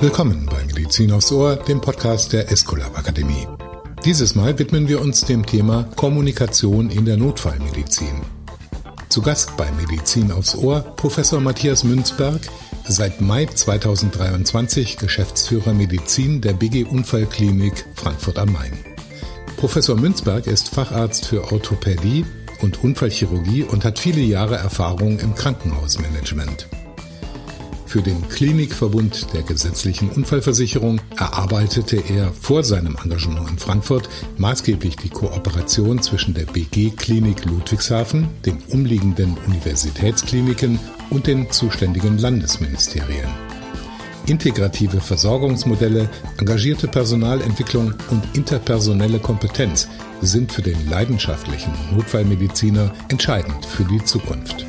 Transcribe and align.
Willkommen 0.00 0.46
bei 0.46 0.64
Medizin 0.66 1.10
aufs 1.10 1.32
Ohr, 1.32 1.56
dem 1.56 1.80
Podcast 1.80 2.32
der 2.32 2.52
Escolab 2.52 2.96
Akademie. 2.96 3.48
Dieses 4.04 4.36
Mal 4.36 4.56
widmen 4.56 4.86
wir 4.86 5.00
uns 5.00 5.22
dem 5.22 5.44
Thema 5.44 5.82
Kommunikation 5.96 6.90
in 6.90 7.04
der 7.06 7.16
Notfallmedizin. 7.16 8.22
Zu 9.08 9.22
Gast 9.22 9.56
bei 9.56 9.68
Medizin 9.72 10.30
aufs 10.30 10.54
Ohr 10.54 10.82
Professor 10.94 11.40
Matthias 11.40 11.82
Münzberg, 11.82 12.40
seit 12.86 13.20
Mai 13.20 13.46
2023 13.46 14.96
Geschäftsführer 14.96 15.74
Medizin 15.74 16.40
der 16.40 16.52
BG 16.52 16.84
Unfallklinik 16.84 17.84
Frankfurt 17.96 18.38
am 18.38 18.52
Main. 18.52 18.78
Professor 19.56 19.96
Münzberg 19.96 20.46
ist 20.46 20.68
Facharzt 20.68 21.26
für 21.26 21.50
Orthopädie 21.50 22.24
und 22.64 22.82
Unfallchirurgie 22.82 23.62
und 23.62 23.84
hat 23.84 23.98
viele 23.98 24.22
Jahre 24.22 24.56
Erfahrung 24.56 25.18
im 25.20 25.34
Krankenhausmanagement. 25.34 26.66
Für 27.86 28.02
den 28.02 28.28
Klinikverbund 28.28 29.32
der 29.34 29.42
gesetzlichen 29.42 30.08
Unfallversicherung 30.08 31.00
erarbeitete 31.16 32.02
er 32.08 32.32
vor 32.32 32.64
seinem 32.64 32.96
Engagement 33.04 33.48
in 33.50 33.58
Frankfurt 33.58 34.08
maßgeblich 34.36 34.96
die 34.96 35.10
Kooperation 35.10 36.02
zwischen 36.02 36.34
der 36.34 36.46
BG 36.46 36.90
Klinik 36.90 37.44
Ludwigshafen, 37.44 38.26
den 38.44 38.60
umliegenden 38.72 39.36
Universitätskliniken 39.46 40.80
und 41.10 41.28
den 41.28 41.52
zuständigen 41.52 42.18
Landesministerien. 42.18 43.28
Integrative 44.26 45.00
Versorgungsmodelle, 45.00 46.08
engagierte 46.38 46.88
Personalentwicklung 46.88 47.94
und 48.10 48.24
interpersonelle 48.36 49.20
Kompetenz 49.20 49.88
sind 50.20 50.52
für 50.52 50.62
den 50.62 50.88
leidenschaftlichen 50.88 51.72
Notfallmediziner 51.92 52.94
entscheidend 53.08 53.64
für 53.66 53.84
die 53.84 54.02
Zukunft. 54.04 54.66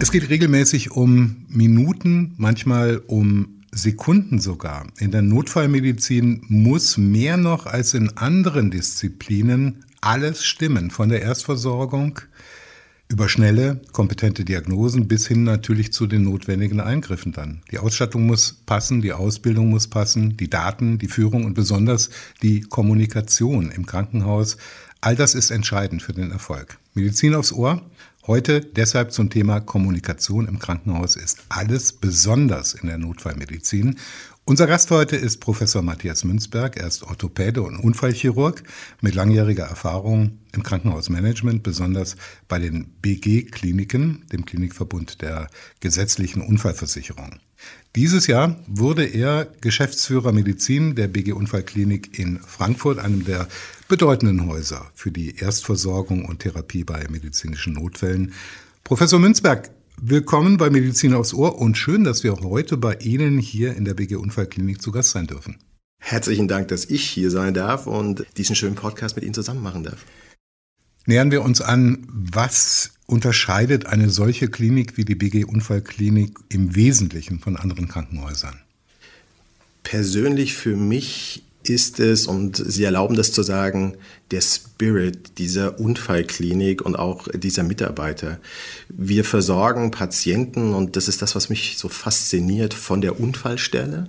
Es 0.00 0.10
geht 0.10 0.28
regelmäßig 0.30 0.90
um 0.90 1.44
Minuten, 1.48 2.34
manchmal 2.36 3.02
um 3.06 3.62
Sekunden 3.70 4.40
sogar. 4.40 4.86
In 4.98 5.10
der 5.10 5.22
Notfallmedizin 5.22 6.44
muss 6.48 6.98
mehr 6.98 7.36
noch 7.36 7.66
als 7.66 7.94
in 7.94 8.16
anderen 8.16 8.70
Disziplinen 8.70 9.84
alles 10.00 10.44
stimmen, 10.44 10.90
von 10.90 11.08
der 11.08 11.22
Erstversorgung 11.22 12.20
über 13.12 13.28
schnelle, 13.28 13.80
kompetente 13.92 14.44
Diagnosen 14.44 15.06
bis 15.06 15.28
hin 15.28 15.44
natürlich 15.44 15.92
zu 15.92 16.06
den 16.06 16.22
notwendigen 16.22 16.80
Eingriffen 16.80 17.32
dann. 17.32 17.62
Die 17.70 17.78
Ausstattung 17.78 18.26
muss 18.26 18.54
passen, 18.66 19.02
die 19.02 19.12
Ausbildung 19.12 19.68
muss 19.68 19.86
passen, 19.86 20.36
die 20.36 20.48
Daten, 20.48 20.98
die 20.98 21.08
Führung 21.08 21.44
und 21.44 21.54
besonders 21.54 22.10
die 22.42 22.62
Kommunikation 22.62 23.70
im 23.70 23.86
Krankenhaus. 23.86 24.56
All 25.00 25.14
das 25.14 25.34
ist 25.34 25.50
entscheidend 25.50 26.02
für 26.02 26.12
den 26.12 26.30
Erfolg. 26.30 26.78
Medizin 26.94 27.34
aufs 27.34 27.52
Ohr 27.52 27.82
Heute 28.24 28.60
deshalb 28.60 29.10
zum 29.10 29.30
Thema 29.30 29.58
Kommunikation 29.58 30.46
im 30.46 30.60
Krankenhaus 30.60 31.16
ist 31.16 31.38
alles 31.48 31.92
besonders 31.92 32.72
in 32.72 32.86
der 32.86 32.96
Notfallmedizin. 32.96 33.98
Unser 34.44 34.66
Gast 34.66 34.90
heute 34.90 35.14
ist 35.14 35.38
Professor 35.38 35.82
Matthias 35.82 36.24
Münzberg. 36.24 36.76
Er 36.76 36.88
ist 36.88 37.04
Orthopäde 37.04 37.62
und 37.62 37.76
Unfallchirurg 37.76 38.64
mit 39.00 39.14
langjähriger 39.14 39.66
Erfahrung 39.66 40.40
im 40.52 40.64
Krankenhausmanagement, 40.64 41.62
besonders 41.62 42.16
bei 42.48 42.58
den 42.58 42.86
BG-Kliniken, 43.02 44.24
dem 44.32 44.44
Klinikverbund 44.44 45.22
der 45.22 45.46
gesetzlichen 45.78 46.42
Unfallversicherung. 46.42 47.38
Dieses 47.94 48.26
Jahr 48.26 48.56
wurde 48.66 49.04
er 49.04 49.46
Geschäftsführer 49.60 50.32
Medizin 50.32 50.96
der 50.96 51.06
BG 51.06 51.34
Unfallklinik 51.34 52.18
in 52.18 52.40
Frankfurt, 52.40 52.98
einem 52.98 53.24
der 53.24 53.46
bedeutenden 53.86 54.48
Häuser 54.48 54.90
für 54.96 55.12
die 55.12 55.36
Erstversorgung 55.36 56.24
und 56.24 56.40
Therapie 56.40 56.82
bei 56.82 57.06
medizinischen 57.08 57.74
Notfällen. 57.74 58.32
Professor 58.82 59.20
Münzberg, 59.20 59.70
willkommen 60.00 60.56
bei 60.56 60.70
Medizin 60.70 61.14
aufs 61.14 61.34
Ohr 61.34 61.58
und 61.58 61.76
schön, 61.76 62.04
dass 62.04 62.24
wir 62.24 62.36
heute 62.40 62.76
bei 62.76 62.94
Ihnen 62.96 63.38
hier 63.38 63.76
in 63.76 63.84
der 63.84 63.94
BG 63.94 64.16
Unfallklinik 64.16 64.80
zu 64.80 64.92
Gast 64.92 65.10
sein 65.10 65.26
dürfen. 65.26 65.58
Herzlichen 65.98 66.48
Dank, 66.48 66.68
dass 66.68 66.84
ich 66.84 67.04
hier 67.08 67.30
sein 67.30 67.54
darf 67.54 67.86
und 67.86 68.24
diesen 68.36 68.56
schönen 68.56 68.74
Podcast 68.74 69.16
mit 69.16 69.24
Ihnen 69.24 69.34
zusammen 69.34 69.62
machen 69.62 69.84
darf. 69.84 70.04
Nähern 71.06 71.30
wir 71.30 71.42
uns 71.42 71.60
an, 71.60 72.06
was 72.08 72.92
unterscheidet 73.06 73.86
eine 73.86 74.08
solche 74.08 74.48
Klinik 74.48 74.96
wie 74.96 75.04
die 75.04 75.14
BG 75.14 75.44
Unfallklinik 75.44 76.38
im 76.48 76.74
Wesentlichen 76.74 77.40
von 77.40 77.56
anderen 77.56 77.88
Krankenhäusern? 77.88 78.60
Persönlich 79.82 80.54
für 80.54 80.76
mich 80.76 81.44
ist 81.64 82.00
es, 82.00 82.26
und 82.26 82.56
Sie 82.56 82.84
erlauben 82.84 83.16
das 83.16 83.32
zu 83.32 83.42
sagen, 83.42 83.96
der 84.30 84.40
Spirit 84.40 85.38
dieser 85.38 85.78
Unfallklinik 85.78 86.82
und 86.82 86.96
auch 86.96 87.28
dieser 87.28 87.62
Mitarbeiter. 87.62 88.38
Wir 88.88 89.24
versorgen 89.24 89.90
Patienten, 89.90 90.74
und 90.74 90.96
das 90.96 91.08
ist 91.08 91.22
das, 91.22 91.34
was 91.34 91.48
mich 91.48 91.76
so 91.78 91.88
fasziniert, 91.88 92.74
von 92.74 93.00
der 93.00 93.20
Unfallstelle 93.20 94.08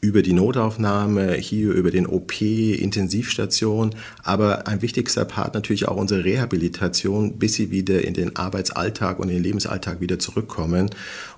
über 0.00 0.22
die 0.22 0.34
Notaufnahme, 0.34 1.34
hier 1.34 1.72
über 1.72 1.90
den 1.90 2.06
OP, 2.06 2.40
Intensivstation, 2.40 3.94
aber 4.22 4.68
ein 4.68 4.82
wichtigster 4.82 5.24
Part 5.24 5.54
natürlich 5.54 5.88
auch 5.88 5.96
unsere 5.96 6.24
Rehabilitation, 6.24 7.38
bis 7.38 7.54
sie 7.54 7.70
wieder 7.70 8.04
in 8.04 8.14
den 8.14 8.36
Arbeitsalltag 8.36 9.18
und 9.18 9.28
in 9.28 9.36
den 9.36 9.42
Lebensalltag 9.42 10.00
wieder 10.00 10.18
zurückkommen. 10.18 10.90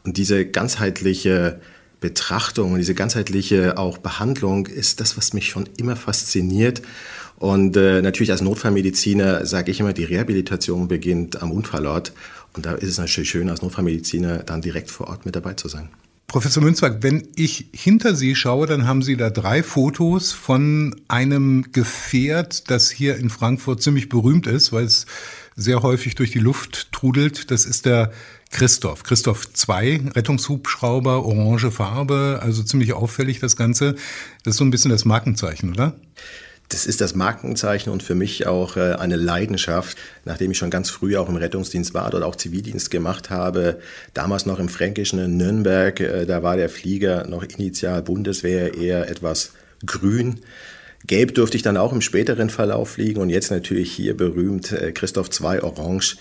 Und 0.04 0.16
diese 0.16 0.44
ganzheitliche 0.44 1.60
Betrachtung 2.00 2.72
und 2.72 2.78
diese 2.78 2.94
ganzheitliche 2.94 3.76
auch 3.76 3.98
Behandlung 3.98 4.66
ist 4.66 5.00
das, 5.00 5.16
was 5.16 5.32
mich 5.32 5.48
schon 5.48 5.68
immer 5.76 5.96
fasziniert. 5.96 6.82
Und 7.36 7.76
äh, 7.76 8.02
natürlich 8.02 8.30
als 8.30 8.40
Notfallmediziner 8.40 9.46
sage 9.46 9.70
ich 9.70 9.80
immer, 9.80 9.92
die 9.92 10.04
Rehabilitation 10.04 10.88
beginnt 10.88 11.42
am 11.42 11.52
Unfallort. 11.52 12.12
Und 12.54 12.66
da 12.66 12.72
ist 12.74 12.88
es 12.88 12.98
natürlich 12.98 13.30
schön, 13.30 13.48
als 13.48 13.62
Notfallmediziner 13.62 14.38
dann 14.38 14.62
direkt 14.62 14.90
vor 14.90 15.08
Ort 15.08 15.24
mit 15.24 15.36
dabei 15.36 15.54
zu 15.54 15.68
sein. 15.68 15.88
Professor 16.26 16.62
Münzberg, 16.62 17.02
wenn 17.02 17.26
ich 17.36 17.68
hinter 17.72 18.14
Sie 18.14 18.34
schaue, 18.34 18.66
dann 18.66 18.86
haben 18.86 19.00
Sie 19.00 19.16
da 19.16 19.30
drei 19.30 19.62
Fotos 19.62 20.32
von 20.32 20.94
einem 21.08 21.72
Gefährt, 21.72 22.70
das 22.70 22.90
hier 22.90 23.16
in 23.16 23.30
Frankfurt 23.30 23.82
ziemlich 23.82 24.10
berühmt 24.10 24.46
ist, 24.46 24.70
weil 24.70 24.84
es 24.84 25.06
sehr 25.56 25.82
häufig 25.82 26.16
durch 26.16 26.30
die 26.30 26.38
Luft 26.38 26.92
trudelt. 26.92 27.50
Das 27.50 27.64
ist 27.64 27.86
der 27.86 28.12
Christoph. 28.50 29.02
Christoph 29.02 29.52
2, 29.52 30.12
Rettungshubschrauber, 30.14 31.24
orange 31.24 31.70
Farbe, 31.70 32.40
also 32.42 32.62
ziemlich 32.62 32.92
auffällig 32.92 33.40
das 33.40 33.56
Ganze. 33.56 33.94
Das 34.44 34.54
ist 34.54 34.58
so 34.58 34.64
ein 34.64 34.70
bisschen 34.70 34.90
das 34.90 35.04
Markenzeichen, 35.04 35.72
oder? 35.72 35.94
Das 36.70 36.84
ist 36.84 37.00
das 37.00 37.14
Markenzeichen 37.14 37.90
und 37.90 38.02
für 38.02 38.14
mich 38.14 38.46
auch 38.46 38.76
äh, 38.76 38.92
eine 38.92 39.16
Leidenschaft, 39.16 39.96
nachdem 40.26 40.50
ich 40.50 40.58
schon 40.58 40.70
ganz 40.70 40.90
früh 40.90 41.16
auch 41.16 41.28
im 41.28 41.36
Rettungsdienst 41.36 41.94
war 41.94 42.12
oder 42.14 42.26
auch 42.26 42.36
Zivildienst 42.36 42.90
gemacht 42.90 43.30
habe. 43.30 43.80
Damals 44.12 44.44
noch 44.44 44.58
im 44.58 44.68
Fränkischen 44.68 45.18
in 45.18 45.38
Nürnberg, 45.38 45.98
äh, 46.00 46.26
da 46.26 46.42
war 46.42 46.56
der 46.56 46.68
Flieger 46.68 47.26
noch 47.26 47.42
initial 47.42 48.02
Bundeswehr 48.02 48.74
eher 48.74 49.08
etwas 49.08 49.52
grün. 49.86 50.40
Gelb 51.06 51.34
durfte 51.34 51.56
ich 51.56 51.62
dann 51.62 51.78
auch 51.78 51.92
im 51.92 52.02
späteren 52.02 52.50
Verlauf 52.50 52.90
fliegen 52.90 53.20
und 53.20 53.30
jetzt 53.30 53.50
natürlich 53.50 53.90
hier 53.90 54.14
berühmt 54.14 54.72
äh, 54.72 54.92
Christoph 54.92 55.30
II 55.40 55.60
Orange. 55.60 56.16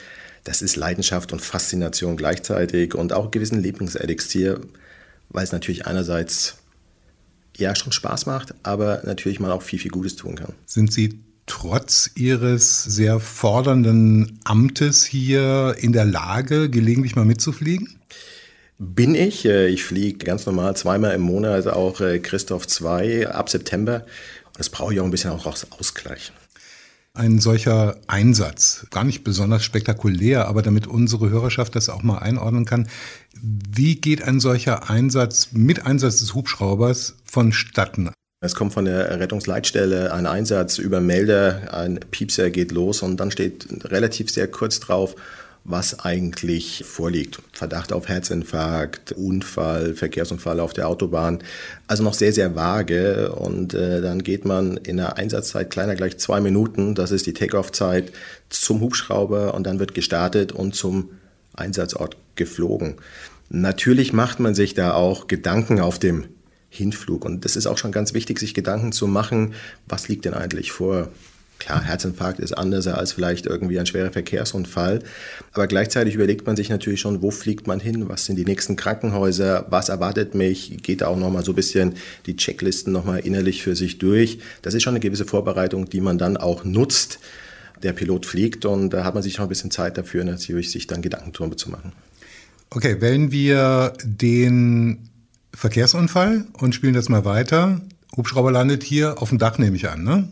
Das 0.47 0.61
ist 0.61 0.77
Leidenschaft 0.77 1.33
und 1.33 1.41
Faszination 1.41 2.15
gleichzeitig 2.15 2.95
und 2.95 3.11
auch 3.11 3.31
gewissen 3.31 3.61
Lieblingselixier, 3.61 4.61
weil 5.27 5.43
es 5.43 5.51
natürlich 5.51 5.85
einerseits 5.85 6.59
ja 7.57 7.75
schon 7.75 7.91
Spaß 7.91 8.27
macht, 8.27 8.53
aber 8.63 9.01
natürlich 9.03 9.41
man 9.41 9.51
auch 9.51 9.61
viel, 9.61 9.77
viel 9.77 9.91
Gutes 9.91 10.15
tun 10.15 10.35
kann. 10.35 10.53
Sind 10.65 10.93
Sie 10.93 11.19
trotz 11.47 12.11
Ihres 12.15 12.81
sehr 12.81 13.19
fordernden 13.19 14.39
Amtes 14.45 15.03
hier 15.03 15.75
in 15.79 15.91
der 15.91 16.05
Lage, 16.05 16.69
gelegentlich 16.69 17.17
mal 17.17 17.25
mitzufliegen? 17.25 17.99
Bin 18.77 19.15
ich. 19.15 19.43
Äh, 19.43 19.67
ich 19.67 19.83
fliege 19.83 20.23
ganz 20.23 20.45
normal 20.45 20.77
zweimal 20.77 21.13
im 21.13 21.23
Monat 21.23 21.67
auch 21.67 21.99
äh, 21.99 22.19
Christoph 22.19 22.67
2 22.67 23.27
ab 23.27 23.49
September. 23.49 24.05
Und 24.45 24.59
das 24.59 24.69
brauche 24.69 24.93
ich 24.93 25.01
auch 25.01 25.05
ein 25.05 25.11
bisschen 25.11 25.31
auch 25.31 25.45
als 25.45 25.69
Ausgleich 25.73 26.31
ein 27.17 27.39
solcher 27.39 27.97
Einsatz? 28.07 28.87
Gar 28.91 29.03
nicht 29.03 29.23
besonders 29.23 29.63
spektakulär, 29.63 30.47
aber 30.47 30.61
damit 30.61 30.87
unsere 30.87 31.29
Hörerschaft 31.29 31.75
das 31.75 31.89
auch 31.89 32.03
mal 32.03 32.19
einordnen 32.19 32.65
kann. 32.65 32.87
Wie 33.41 33.95
geht 33.95 34.21
ein 34.21 34.39
solcher 34.39 34.89
Einsatz 34.89 35.49
mit 35.51 35.85
Einsatz 35.85 36.19
des 36.19 36.33
Hubschraubers 36.33 37.15
vonstatten? 37.25 38.11
Es 38.39 38.53
kommt 38.53 38.73
von 38.73 38.85
der 38.85 39.19
Rettungsleitstelle 39.19 40.13
ein 40.13 40.27
Einsatz 40.27 40.77
über 40.77 41.01
Melder, 41.01 41.73
ein 41.73 41.99
Piepser 42.11 42.51
geht 42.51 42.71
los 42.71 43.01
und 43.01 43.17
dann 43.17 43.31
steht 43.31 43.67
relativ 43.85 44.29
sehr 44.29 44.47
kurz 44.47 44.79
drauf, 44.79 45.15
was 45.67 45.99
eigentlich 45.99 46.85
vorliegt. 46.87 47.39
Verdacht 47.51 47.91
auf 47.91 48.07
Herzinfarkt, 48.07 49.11
Unfall, 49.11 49.95
Verkehrsunfall 49.95 50.61
auf 50.61 50.71
der 50.71 50.87
Autobahn. 50.87 51.39
Also 51.87 52.03
noch 52.03 52.13
sehr, 52.13 52.31
sehr 52.31 52.55
vage. 52.55 53.33
Und 53.33 53.73
äh, 53.73 54.01
dann 54.01 54.23
geht 54.23 54.45
man 54.45 54.77
in 54.77 54.97
einer 54.97 55.17
Einsatzzeit 55.17 55.69
kleiner 55.69 55.95
gleich 55.95 56.17
zwei 56.17 56.39
Minuten, 56.39 56.95
das 56.95 57.11
ist 57.11 57.25
die 57.27 57.33
Take-off-Zeit, 57.33 58.13
zum 58.49 58.79
Hubschrauber 58.79 59.53
und 59.53 59.67
dann 59.67 59.79
wird 59.79 59.93
gestartet 59.93 60.53
und 60.53 60.73
zum 60.73 61.09
Einsatzort 61.53 62.15
geflogen. 62.35 62.95
Natürlich 63.49 64.13
macht 64.13 64.39
man 64.39 64.55
sich 64.55 64.73
da 64.73 64.93
auch 64.93 65.27
Gedanken 65.27 65.81
auf 65.81 65.99
dem 65.99 66.27
Hinflug. 66.69 67.25
Und 67.25 67.43
das 67.43 67.57
ist 67.57 67.67
auch 67.67 67.77
schon 67.77 67.91
ganz 67.91 68.13
wichtig, 68.13 68.39
sich 68.39 68.53
Gedanken 68.53 68.93
zu 68.93 69.05
machen, 69.05 69.53
was 69.85 70.07
liegt 70.07 70.23
denn 70.23 70.33
eigentlich 70.33 70.71
vor? 70.71 71.09
Klar, 71.59 71.83
Herzinfarkt 71.83 72.39
ist 72.39 72.53
anders 72.53 72.87
als 72.87 73.13
vielleicht 73.13 73.45
irgendwie 73.47 73.79
ein 73.79 73.85
schwerer 73.85 74.11
Verkehrsunfall. 74.11 74.99
Aber 75.53 75.67
gleichzeitig 75.67 76.15
überlegt 76.15 76.45
man 76.45 76.55
sich 76.55 76.69
natürlich 76.69 77.01
schon, 77.01 77.21
wo 77.21 77.31
fliegt 77.31 77.65
man 77.65 77.79
hin? 77.79 78.07
Was 78.09 78.25
sind 78.25 78.35
die 78.35 78.45
nächsten 78.45 78.75
Krankenhäuser? 78.75 79.65
Was 79.69 79.89
erwartet 79.89 80.35
mich? 80.35 80.77
Geht 80.83 81.03
auch 81.03 81.17
nochmal 81.17 81.43
so 81.43 81.53
ein 81.53 81.55
bisschen 81.55 81.95
die 82.27 82.35
Checklisten 82.35 82.93
nochmal 82.93 83.19
innerlich 83.19 83.63
für 83.63 83.75
sich 83.75 83.97
durch. 83.97 84.39
Das 84.61 84.75
ist 84.75 84.83
schon 84.83 84.93
eine 84.93 84.99
gewisse 84.99 85.25
Vorbereitung, 85.25 85.89
die 85.89 86.01
man 86.01 86.17
dann 86.17 86.37
auch 86.37 86.63
nutzt. 86.63 87.19
Der 87.83 87.93
Pilot 87.93 88.25
fliegt 88.25 88.65
und 88.65 88.91
da 88.91 89.03
hat 89.03 89.13
man 89.13 89.23
sich 89.23 89.33
schon 89.33 89.45
ein 89.45 89.49
bisschen 89.49 89.71
Zeit 89.71 89.97
dafür, 89.97 90.23
natürlich 90.23 90.71
sich 90.71 90.87
dann 90.87 91.01
Gedanken 91.01 91.31
drüber 91.31 91.57
zu 91.57 91.69
machen. 91.69 91.91
Okay, 92.69 93.01
wählen 93.01 93.31
wir 93.31 93.93
den 94.03 95.09
Verkehrsunfall 95.53 96.45
und 96.53 96.75
spielen 96.75 96.93
das 96.93 97.09
mal 97.09 97.23
weiter. 97.25 97.81
Hubschrauber 98.15 98.51
landet 98.51 98.83
hier 98.83 99.21
auf 99.21 99.29
dem 99.29 99.37
Dach, 99.37 99.57
nehme 99.57 99.75
ich 99.75 99.89
an, 99.89 100.03
ne? 100.03 100.27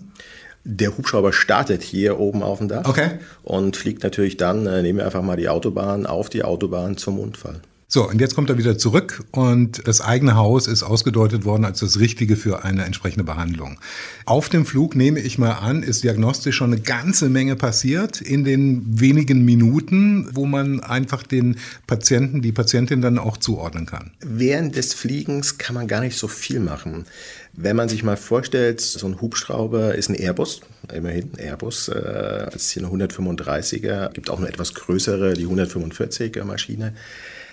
Der 0.67 0.97
Hubschrauber 0.97 1.31
startet 1.31 1.83
hier 1.83 2.19
oben 2.19 2.41
auf 2.41 2.57
dem 2.57 2.67
Dach 2.67 2.89
okay. 2.89 3.19
und 3.43 3.77
fliegt 3.77 4.01
natürlich 4.01 4.35
dann, 4.35 4.65
äh, 4.65 4.81
nehmen 4.81 4.97
wir 4.97 5.05
einfach 5.05 5.21
mal 5.21 5.37
die 5.37 5.47
Autobahn, 5.47 6.07
auf 6.07 6.27
die 6.27 6.43
Autobahn 6.43 6.97
zum 6.97 7.19
Unfall. 7.19 7.61
So, 7.87 8.09
und 8.09 8.19
jetzt 8.19 8.33
kommt 8.33 8.49
er 8.49 8.57
wieder 8.57 8.79
zurück 8.79 9.23
und 9.29 9.87
das 9.87 10.01
eigene 10.01 10.35
Haus 10.35 10.65
ist 10.65 10.81
ausgedeutet 10.81 11.45
worden 11.45 11.65
als 11.65 11.81
das 11.81 11.99
Richtige 11.99 12.35
für 12.35 12.63
eine 12.63 12.83
entsprechende 12.83 13.23
Behandlung. 13.23 13.79
Auf 14.25 14.49
dem 14.49 14.65
Flug, 14.65 14.95
nehme 14.95 15.19
ich 15.19 15.37
mal 15.37 15.51
an, 15.51 15.83
ist 15.83 16.03
diagnostisch 16.03 16.55
schon 16.55 16.73
eine 16.73 16.81
ganze 16.81 17.29
Menge 17.29 17.55
passiert 17.55 18.21
in 18.21 18.43
den 18.43 18.99
wenigen 18.99 19.45
Minuten, 19.45 20.27
wo 20.33 20.47
man 20.47 20.79
einfach 20.79 21.21
den 21.21 21.57
Patienten, 21.85 22.41
die 22.41 22.51
Patientin 22.51 23.01
dann 23.01 23.19
auch 23.19 23.37
zuordnen 23.37 23.85
kann. 23.85 24.11
Während 24.19 24.75
des 24.75 24.95
Fliegens 24.95 25.59
kann 25.59 25.75
man 25.75 25.87
gar 25.87 26.01
nicht 26.01 26.17
so 26.17 26.27
viel 26.27 26.59
machen. 26.59 27.05
Wenn 27.53 27.75
man 27.75 27.87
sich 27.87 28.03
mal 28.03 28.17
vorstellt, 28.17 28.81
so 28.81 29.05
ein 29.05 29.21
Hubschrauber 29.21 29.93
ist 29.93 30.09
ein 30.09 30.15
Airbus, 30.15 30.61
immerhin 30.91 31.29
ein 31.33 31.39
Airbus, 31.39 31.89
äh, 31.89 32.49
ist 32.53 32.71
hier 32.71 32.83
eine 32.83 32.91
135er, 32.91 34.11
gibt 34.11 34.31
auch 34.31 34.39
eine 34.39 34.47
etwas 34.47 34.73
größere, 34.73 35.35
die 35.35 35.45
145er 35.45 36.43
Maschine. 36.45 36.93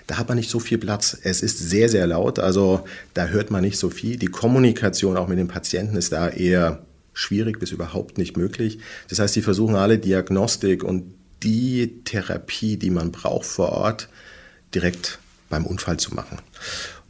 Da 0.07 0.19
hat 0.19 0.29
man 0.29 0.37
nicht 0.37 0.51
so 0.51 0.59
viel 0.61 0.79
Platz. 0.79 1.17
Es 1.23 1.43
ist 1.43 1.59
sehr, 1.59 1.89
sehr 1.89 2.07
laut, 2.07 2.39
also 2.39 2.85
da 3.15 3.27
hört 3.27 3.51
man 3.51 3.63
nicht 3.63 3.79
so 3.79 3.91
viel. 3.91 4.17
Die 4.17 4.27
Kommunikation 4.27 5.17
auch 5.17 5.29
mit 5.29 5.39
dem 5.39 5.49
Patienten 5.49 5.97
ist 5.97 6.13
da 6.13 6.29
eher 6.29 6.85
schwierig 7.15 7.59
bis 7.59 7.71
überhaupt 7.71 8.19
nicht 8.19 8.37
möglich. 8.37 8.79
Das 9.09 9.19
heißt, 9.19 9.35
sie 9.35 9.43
versuchen 9.43 9.77
alle 9.77 9.99
Diagnostik 9.99 10.83
und 10.83 11.15
die 11.43 12.03
Therapie, 12.05 12.77
die 12.77 12.91
man 12.91 13.13
braucht 13.13 13.47
vor 13.47 13.71
Ort, 13.71 14.09
direkt 14.75 15.19
beim 15.51 15.67
Unfall 15.67 15.99
zu 15.99 16.15
machen. 16.15 16.39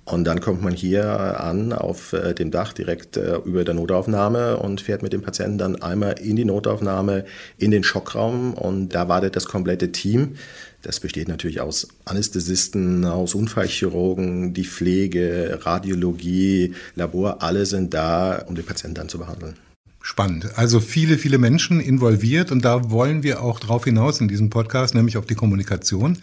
Und 0.04 0.24
dann 0.24 0.40
kommt 0.40 0.62
man 0.62 0.72
hier 0.72 1.40
an 1.40 1.72
auf 1.72 2.12
äh, 2.12 2.34
dem 2.34 2.50
Dach 2.50 2.72
direkt 2.72 3.16
äh, 3.16 3.36
über 3.36 3.62
der 3.64 3.74
Notaufnahme 3.74 4.56
und 4.56 4.80
fährt 4.80 5.02
mit 5.02 5.12
dem 5.12 5.22
Patienten 5.22 5.58
dann 5.58 5.80
einmal 5.80 6.18
in 6.18 6.34
die 6.34 6.44
Notaufnahme, 6.44 7.24
in 7.56 7.70
den 7.70 7.84
Schockraum 7.84 8.54
und 8.54 8.88
da 8.88 9.08
wartet 9.08 9.36
das 9.36 9.44
komplette 9.44 9.92
Team. 9.92 10.34
Das 10.82 10.98
besteht 10.98 11.28
natürlich 11.28 11.60
aus 11.60 11.86
Anästhesisten, 12.04 13.04
aus 13.04 13.36
Unfallchirurgen, 13.36 14.52
die 14.52 14.64
Pflege, 14.64 15.60
Radiologie, 15.62 16.74
Labor, 16.96 17.40
alle 17.40 17.64
sind 17.64 17.94
da, 17.94 18.44
um 18.48 18.56
den 18.56 18.66
Patienten 18.66 18.96
dann 18.96 19.08
zu 19.08 19.18
behandeln. 19.18 19.54
Spannend. 20.00 20.58
Also 20.58 20.80
viele, 20.80 21.16
viele 21.16 21.38
Menschen 21.38 21.78
involviert 21.78 22.50
und 22.50 22.64
da 22.64 22.90
wollen 22.90 23.22
wir 23.22 23.40
auch 23.40 23.60
drauf 23.60 23.84
hinaus 23.84 24.20
in 24.20 24.26
diesem 24.26 24.50
Podcast, 24.50 24.96
nämlich 24.96 25.16
auf 25.16 25.26
die 25.26 25.36
Kommunikation. 25.36 26.18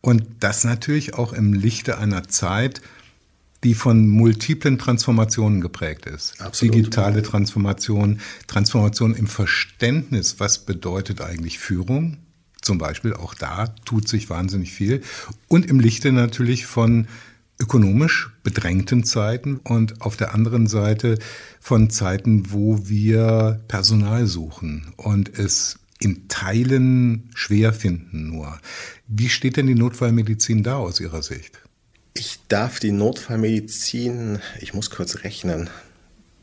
Und 0.00 0.22
das 0.38 0.62
natürlich 0.62 1.14
auch 1.14 1.32
im 1.32 1.52
Lichte 1.52 1.98
einer 1.98 2.28
Zeit, 2.28 2.80
die 3.64 3.74
von 3.74 4.08
multiplen 4.08 4.78
Transformationen 4.78 5.60
geprägt 5.60 6.06
ist. 6.06 6.40
Absolut. 6.40 6.74
Digitale 6.74 7.22
Transformation, 7.22 8.20
Transformation 8.46 9.14
im 9.14 9.26
Verständnis, 9.26 10.38
was 10.38 10.58
bedeutet 10.58 11.20
eigentlich 11.20 11.58
Führung? 11.58 12.18
Zum 12.62 12.78
Beispiel 12.78 13.14
auch 13.14 13.34
da 13.34 13.68
tut 13.84 14.08
sich 14.08 14.28
wahnsinnig 14.28 14.72
viel. 14.72 15.02
Und 15.48 15.66
im 15.66 15.80
Lichte 15.80 16.12
natürlich 16.12 16.66
von 16.66 17.06
ökonomisch 17.58 18.30
bedrängten 18.42 19.04
Zeiten 19.04 19.56
und 19.56 20.00
auf 20.02 20.16
der 20.16 20.34
anderen 20.34 20.66
Seite 20.66 21.18
von 21.60 21.90
Zeiten, 21.90 22.52
wo 22.52 22.88
wir 22.88 23.60
Personal 23.68 24.26
suchen 24.26 24.92
und 24.96 25.38
es 25.38 25.78
in 25.98 26.28
Teilen 26.28 27.30
schwer 27.34 27.72
finden 27.72 28.28
nur. 28.28 28.58
Wie 29.06 29.30
steht 29.30 29.56
denn 29.56 29.66
die 29.66 29.74
Notfallmedizin 29.74 30.62
da 30.62 30.76
aus 30.76 31.00
Ihrer 31.00 31.22
Sicht? 31.22 31.58
Darf 32.48 32.78
die 32.78 32.92
Notfallmedizin, 32.92 34.40
ich 34.60 34.72
muss 34.72 34.90
kurz 34.90 35.24
rechnen, 35.24 35.68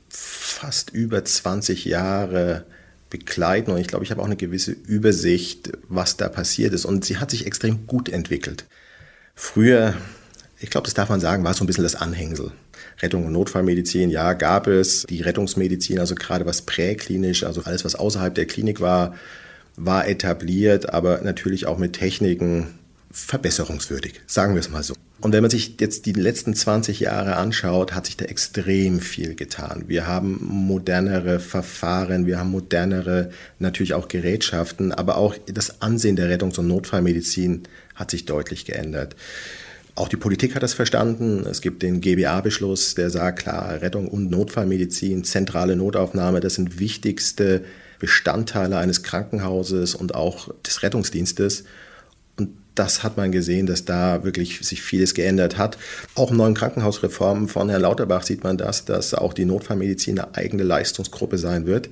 fast 0.10 0.90
über 0.90 1.24
20 1.24 1.86
Jahre 1.86 2.66
begleiten 3.10 3.72
und 3.72 3.78
ich 3.78 3.88
glaube, 3.88 4.04
ich 4.04 4.12
habe 4.12 4.22
auch 4.22 4.26
eine 4.26 4.36
gewisse 4.36 4.72
Übersicht, 4.72 5.72
was 5.88 6.18
da 6.18 6.28
passiert 6.28 6.74
ist. 6.74 6.84
Und 6.84 7.06
sie 7.06 7.18
hat 7.18 7.32
sich 7.32 7.46
extrem 7.46 7.88
gut 7.88 8.10
entwickelt. 8.10 8.66
Früher, 9.34 9.94
ich 10.60 10.70
glaube, 10.70 10.86
das 10.86 10.94
darf 10.94 11.10
man 11.10 11.22
sagen, 11.22 11.44
war 11.44 11.52
es 11.52 11.58
so 11.58 11.64
ein 11.64 11.68
bisschen 11.68 11.84
das 11.84 11.96
Anhängsel. 11.96 12.52
Rettung 13.02 13.26
und 13.26 13.32
Notfallmedizin, 13.32 14.10
ja, 14.10 14.34
gab 14.34 14.68
es. 14.68 15.06
Die 15.10 15.22
Rettungsmedizin, 15.22 16.00
also 16.00 16.16
gerade 16.16 16.46
was 16.46 16.64
präklinisch, 16.64 17.44
also 17.44 17.64
alles, 17.64 17.86
was 17.86 17.96
außerhalb 17.96 18.36
der 18.36 18.46
Klinik 18.46 18.82
war, 18.82 19.16
war 19.76 20.08
etabliert, 20.08 20.94
aber 20.94 21.22
natürlich 21.22 21.66
auch 21.66 21.78
mit 21.78 21.94
Techniken 21.94 22.80
verbesserungswürdig, 23.14 24.20
sagen 24.26 24.56
wir 24.56 24.60
es 24.60 24.70
mal 24.70 24.84
so. 24.84 24.96
Und 25.22 25.32
wenn 25.32 25.44
man 25.44 25.52
sich 25.52 25.76
jetzt 25.80 26.06
die 26.06 26.12
letzten 26.12 26.54
20 26.54 27.00
Jahre 27.00 27.38
anschaut, 27.38 27.94
hat 27.94 28.08
sich 28.08 28.18
da 28.18 28.26
extrem 28.26 29.00
viel 29.00 29.36
getan. 29.36 29.86
Wir 29.88 30.06
haben 30.06 30.40
modernere 30.42 31.40
Verfahren, 31.40 32.26
wir 32.26 32.40
haben 32.40 32.52
modernere 32.52 33.30
natürlich 33.60 33.94
auch 33.94 34.10
Gerätschaften, 34.10 34.92
aber 34.92 35.16
auch 35.16 35.36
das 35.46 35.82
Ansehen 35.82 36.18
der 36.18 36.28
Rettungs- 36.28 36.58
und 36.58 36.68
Notfallmedizin 36.68 37.64
hat 37.96 38.12
sich 38.12 38.26
deutlich 38.26 38.66
geändert. 38.66 39.16
Auch 39.96 40.10
die 40.10 40.18
Politik 40.18 40.56
hat 40.56 40.64
das 40.64 40.74
verstanden. 40.74 41.46
Es 41.46 41.62
gibt 41.62 41.84
den 41.84 42.02
GBA-Beschluss, 42.02 42.96
der 42.96 43.12
sagt, 43.12 43.40
klar, 43.40 43.80
Rettung 43.82 44.08
und 44.08 44.32
Notfallmedizin, 44.32 45.24
zentrale 45.24 45.76
Notaufnahme, 45.76 46.40
das 46.40 46.56
sind 46.56 46.80
wichtigste 46.80 47.64
Bestandteile 48.00 48.78
eines 48.78 49.04
Krankenhauses 49.04 49.94
und 49.94 50.16
auch 50.16 50.50
des 50.66 50.82
Rettungsdienstes 50.82 51.64
das 52.76 53.04
hat 53.04 53.18
man 53.18 53.32
gesehen, 53.32 53.66
dass 53.66 53.86
da 53.86 54.24
wirklich 54.24 54.60
sich 54.66 54.82
vieles 54.82 55.14
geändert 55.14 55.58
hat. 55.58 55.78
Auch 56.16 56.32
im 56.32 56.38
neuen 56.38 56.56
Krankenhausreform 56.56 57.48
von 57.48 57.70
Herrn 57.70 57.82
Lauterbach 57.82 58.24
sieht 58.24 58.44
man 58.44 58.58
das, 58.58 58.86
dass 58.86 59.14
auch 59.14 59.34
die 59.34 59.46
Notfallmedizin 59.46 60.20
eine 60.20 60.36
eigene 60.36 60.64
Leistungsgruppe 60.64 61.38
sein 61.38 61.66
wird. 61.66 61.90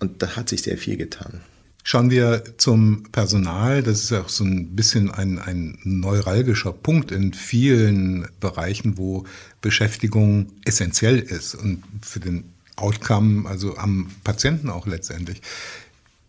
Und 0.00 0.22
da 0.22 0.36
hat 0.36 0.48
sich 0.48 0.62
sehr 0.62 0.78
viel 0.78 0.96
getan. 0.96 1.40
Schauen 1.82 2.10
wir 2.10 2.42
zum 2.58 3.04
Personal. 3.12 3.82
Das 3.82 4.02
ist 4.02 4.10
ja 4.10 4.20
auch 4.20 4.28
so 4.28 4.44
ein 4.44 4.76
bisschen 4.76 5.10
ein, 5.10 5.38
ein 5.38 5.78
neuralgischer 5.84 6.72
Punkt 6.72 7.10
in 7.10 7.32
vielen 7.32 8.28
Bereichen, 8.40 8.98
wo 8.98 9.24
Beschäftigung 9.62 10.48
essentiell 10.66 11.18
ist 11.18 11.54
und 11.54 11.82
für 12.02 12.20
den 12.20 12.44
Outcome, 12.76 13.48
also 13.48 13.76
am 13.78 14.10
Patienten 14.22 14.68
auch 14.68 14.86
letztendlich. 14.86 15.40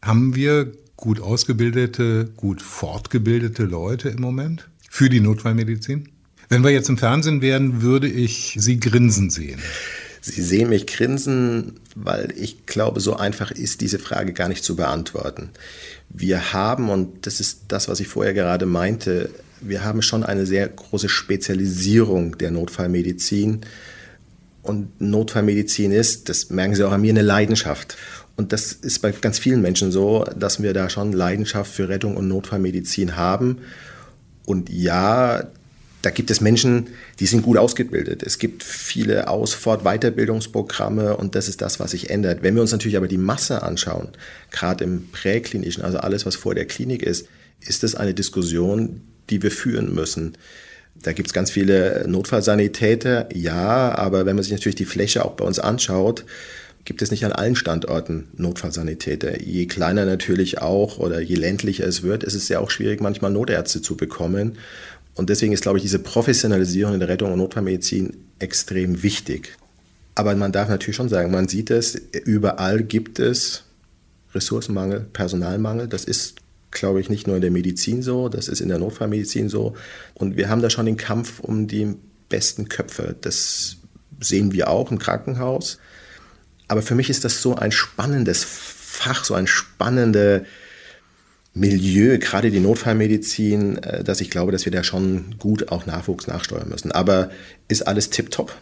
Haben 0.01 0.33
wir 0.33 0.71
gut 0.99 1.21
ausgebildete, 1.21 2.29
gut 2.35 2.61
fortgebildete 2.61 3.63
Leute 3.63 4.09
im 4.09 4.19
Moment 4.19 4.67
für 4.89 5.09
die 5.09 5.21
Notfallmedizin? 5.21 6.09
Wenn 6.49 6.63
wir 6.63 6.71
jetzt 6.71 6.89
im 6.89 6.97
Fernsehen 6.97 7.41
wären, 7.41 7.81
würde 7.81 8.07
ich 8.07 8.57
Sie 8.59 8.79
grinsen 8.79 9.29
sehen. 9.29 9.59
Sie 10.21 10.41
sehen 10.41 10.69
mich 10.69 10.87
grinsen, 10.87 11.79
weil 11.95 12.33
ich 12.35 12.65
glaube, 12.65 12.99
so 12.99 13.15
einfach 13.15 13.51
ist 13.51 13.79
diese 13.79 13.99
Frage 13.99 14.33
gar 14.33 14.49
nicht 14.49 14.63
zu 14.63 14.75
beantworten. 14.75 15.51
Wir 16.09 16.51
haben, 16.51 16.89
und 16.89 17.25
das 17.25 17.39
ist 17.39 17.61
das, 17.69 17.87
was 17.87 18.01
ich 18.01 18.09
vorher 18.09 18.33
gerade 18.33 18.65
meinte, 18.65 19.29
wir 19.61 19.85
haben 19.85 20.01
schon 20.01 20.23
eine 20.23 20.45
sehr 20.45 20.67
große 20.67 21.07
Spezialisierung 21.07 22.37
der 22.37 22.51
Notfallmedizin. 22.51 23.61
Und 24.63 24.99
Notfallmedizin 24.99 25.93
ist, 25.93 26.27
das 26.27 26.49
merken 26.49 26.75
Sie 26.75 26.83
auch 26.83 26.91
an 26.91 27.01
mir, 27.01 27.11
eine 27.11 27.21
Leidenschaft. 27.21 27.95
Und 28.39 28.53
das 28.53 28.71
ist 28.71 28.99
bei 28.99 29.11
ganz 29.11 29.37
vielen 29.37 29.61
Menschen 29.61 29.91
so, 29.91 30.23
dass 30.33 30.63
wir 30.63 30.73
da 30.73 30.89
schon 30.89 31.11
Leidenschaft 31.11 31.73
für 31.73 31.89
Rettung 31.89 32.15
und 32.15 32.29
Notfallmedizin 32.29 33.17
haben. 33.17 33.57
Und 34.45 34.69
ja, 34.69 35.43
da 36.03 36.09
gibt 36.09 36.31
es 36.31 36.39
Menschen, 36.39 36.87
die 37.19 37.25
sind 37.25 37.41
gut 37.41 37.57
ausgebildet. 37.57 38.23
Es 38.23 38.37
gibt 38.37 38.63
viele 38.63 39.27
Aus-, 39.27 39.53
Fort-, 39.53 39.83
Weiterbildungsprogramme 39.83 41.17
und 41.17 41.35
das 41.35 41.49
ist 41.49 41.59
das, 41.59 41.81
was 41.81 41.91
sich 41.91 42.11
ändert. 42.11 42.41
Wenn 42.41 42.55
wir 42.55 42.61
uns 42.61 42.71
natürlich 42.71 42.95
aber 42.95 43.09
die 43.09 43.17
Masse 43.17 43.61
anschauen, 43.61 44.07
gerade 44.51 44.85
im 44.85 45.11
Präklinischen, 45.11 45.83
also 45.83 45.97
alles, 45.97 46.25
was 46.25 46.37
vor 46.37 46.55
der 46.55 46.65
Klinik 46.65 47.03
ist, 47.03 47.27
ist 47.59 47.83
das 47.83 47.93
eine 47.93 48.13
Diskussion, 48.13 49.01
die 49.29 49.43
wir 49.43 49.51
führen 49.51 49.93
müssen. 49.93 50.37
Da 51.03 51.11
gibt 51.11 51.27
es 51.27 51.33
ganz 51.33 51.51
viele 51.51 52.05
Notfallsanitäter, 52.07 53.35
ja, 53.35 53.93
aber 53.97 54.25
wenn 54.25 54.37
man 54.37 54.43
sich 54.43 54.53
natürlich 54.53 54.75
die 54.75 54.85
Fläche 54.85 55.25
auch 55.25 55.33
bei 55.33 55.43
uns 55.43 55.59
anschaut, 55.59 56.23
gibt 56.89 57.03
es 57.03 57.11
nicht 57.11 57.23
an 57.23 57.31
allen 57.31 57.55
Standorten 57.55 58.29
Notfallsanitäter. 58.35 59.43
Je 59.43 59.67
kleiner 59.67 60.05
natürlich 60.05 60.59
auch 60.59 60.97
oder 60.97 61.21
je 61.21 61.35
ländlicher 61.35 61.85
es 61.85 62.01
wird, 62.01 62.23
ist 62.23 62.33
es 62.33 62.49
ja 62.49 62.57
auch 62.57 62.71
schwierig, 62.71 62.99
manchmal 62.99 63.29
Notärzte 63.29 63.83
zu 63.83 63.95
bekommen. 63.95 64.57
Und 65.13 65.29
deswegen 65.29 65.53
ist, 65.53 65.61
glaube 65.61 65.77
ich, 65.77 65.83
diese 65.83 65.99
Professionalisierung 65.99 66.95
in 66.95 66.99
der 66.99 67.07
Rettung 67.07 67.31
und 67.31 67.37
Notfallmedizin 67.37 68.17
extrem 68.39 69.03
wichtig. 69.03 69.55
Aber 70.15 70.35
man 70.35 70.51
darf 70.51 70.67
natürlich 70.67 70.95
schon 70.95 71.09
sagen, 71.09 71.29
man 71.29 71.47
sieht 71.47 71.69
es, 71.69 71.93
überall 72.25 72.81
gibt 72.81 73.19
es 73.19 73.65
Ressourcenmangel, 74.33 75.01
Personalmangel. 75.13 75.87
Das 75.87 76.05
ist, 76.05 76.37
glaube 76.71 77.01
ich, 77.01 77.09
nicht 77.11 77.27
nur 77.27 77.35
in 77.35 77.43
der 77.43 77.51
Medizin 77.51 78.01
so, 78.01 78.29
das 78.29 78.47
ist 78.47 78.61
in 78.61 78.69
der 78.69 78.79
Notfallmedizin 78.79 79.47
so. 79.47 79.75
Und 80.15 80.37
wir 80.37 80.49
haben 80.49 80.63
da 80.63 80.71
schon 80.71 80.87
den 80.87 80.97
Kampf 80.97 81.39
um 81.39 81.67
die 81.67 81.93
besten 82.29 82.67
Köpfe. 82.67 83.15
Das 83.21 83.77
sehen 84.19 84.53
wir 84.53 84.71
auch 84.71 84.89
im 84.89 84.97
Krankenhaus. 84.97 85.77
Aber 86.69 86.81
für 86.81 86.95
mich 86.95 87.09
ist 87.09 87.25
das 87.25 87.41
so 87.41 87.55
ein 87.55 87.71
spannendes 87.71 88.45
Fach, 88.45 89.25
so 89.25 89.33
ein 89.33 89.47
spannende 89.47 90.45
Milieu, 91.53 92.19
gerade 92.19 92.51
die 92.51 92.59
Notfallmedizin, 92.59 93.79
äh, 93.79 94.03
dass 94.03 94.21
ich 94.21 94.29
glaube, 94.29 94.51
dass 94.51 94.65
wir 94.65 94.71
da 94.71 94.83
schon 94.83 95.35
gut 95.39 95.71
auch 95.71 95.85
Nachwuchs 95.85 96.27
nachsteuern 96.27 96.69
müssen. 96.69 96.91
Aber 96.91 97.31
ist 97.67 97.87
alles 97.87 98.11
tipptopp? 98.11 98.55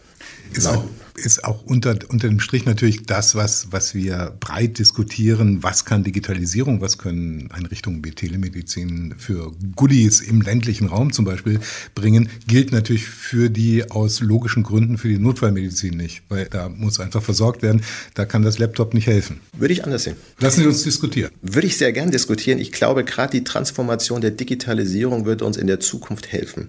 Ist 0.52 0.66
auch, 0.66 0.84
ist 1.18 1.44
auch 1.44 1.62
unter, 1.64 1.96
unter 2.08 2.28
dem 2.28 2.40
Strich 2.40 2.64
natürlich 2.64 3.04
das, 3.04 3.34
was, 3.34 3.68
was 3.70 3.94
wir 3.94 4.36
breit 4.40 4.78
diskutieren. 4.78 5.62
Was 5.62 5.84
kann 5.84 6.04
Digitalisierung, 6.04 6.80
was 6.80 6.98
können 6.98 7.50
Einrichtungen 7.50 8.04
wie 8.04 8.12
Telemedizin 8.12 9.14
für 9.18 9.52
Goodies 9.76 10.20
im 10.20 10.40
ländlichen 10.40 10.88
Raum 10.88 11.12
zum 11.12 11.24
Beispiel 11.24 11.60
bringen, 11.94 12.28
gilt 12.46 12.72
natürlich 12.72 13.06
für 13.06 13.50
die 13.50 13.90
aus 13.90 14.20
logischen 14.20 14.62
Gründen 14.62 14.98
für 14.98 15.08
die 15.08 15.18
Notfallmedizin 15.18 15.96
nicht, 15.96 16.22
weil 16.28 16.46
da 16.46 16.68
muss 16.68 17.00
einfach 17.00 17.22
versorgt 17.22 17.62
werden. 17.62 17.82
Da 18.14 18.24
kann 18.24 18.42
das 18.42 18.58
Laptop 18.58 18.94
nicht 18.94 19.06
helfen. 19.06 19.40
Würde 19.56 19.74
ich 19.74 19.84
anders 19.84 20.04
sehen. 20.04 20.16
Lassen 20.40 20.60
Sie 20.60 20.66
uns 20.66 20.82
diskutieren. 20.82 21.30
Würde 21.42 21.66
ich 21.66 21.76
sehr 21.76 21.92
gern 21.92 22.10
diskutieren. 22.10 22.58
Ich 22.58 22.72
glaube, 22.72 23.04
gerade 23.04 23.32
die 23.38 23.44
Transformation 23.44 24.20
der 24.20 24.30
Digitalisierung 24.30 25.26
wird 25.26 25.42
uns 25.42 25.56
in 25.56 25.66
der 25.66 25.80
Zukunft 25.80 26.32
helfen. 26.32 26.68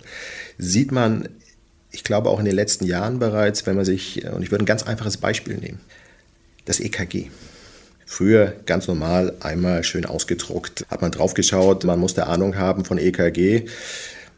Sieht 0.57 0.91
man 0.91 1.29
ich 1.91 2.03
glaube 2.03 2.29
auch 2.29 2.39
in 2.39 2.45
den 2.45 2.55
letzten 2.55 2.85
Jahren 2.85 3.19
bereits, 3.19 3.65
wenn 3.65 3.75
man 3.75 3.85
sich, 3.85 4.25
und 4.25 4.43
ich 4.43 4.51
würde 4.51 4.63
ein 4.63 4.67
ganz 4.67 4.83
einfaches 4.83 5.17
Beispiel 5.17 5.57
nehmen, 5.57 5.79
das 6.65 6.79
EKG. 6.79 7.29
Früher 8.05 8.53
ganz 8.65 8.87
normal, 8.87 9.35
einmal 9.39 9.83
schön 9.83 10.05
ausgedruckt, 10.05 10.85
hat 10.89 11.01
man 11.01 11.11
draufgeschaut, 11.11 11.83
man 11.83 11.99
musste 11.99 12.27
Ahnung 12.27 12.57
haben 12.57 12.85
von 12.85 12.97
EKG. 12.97 13.65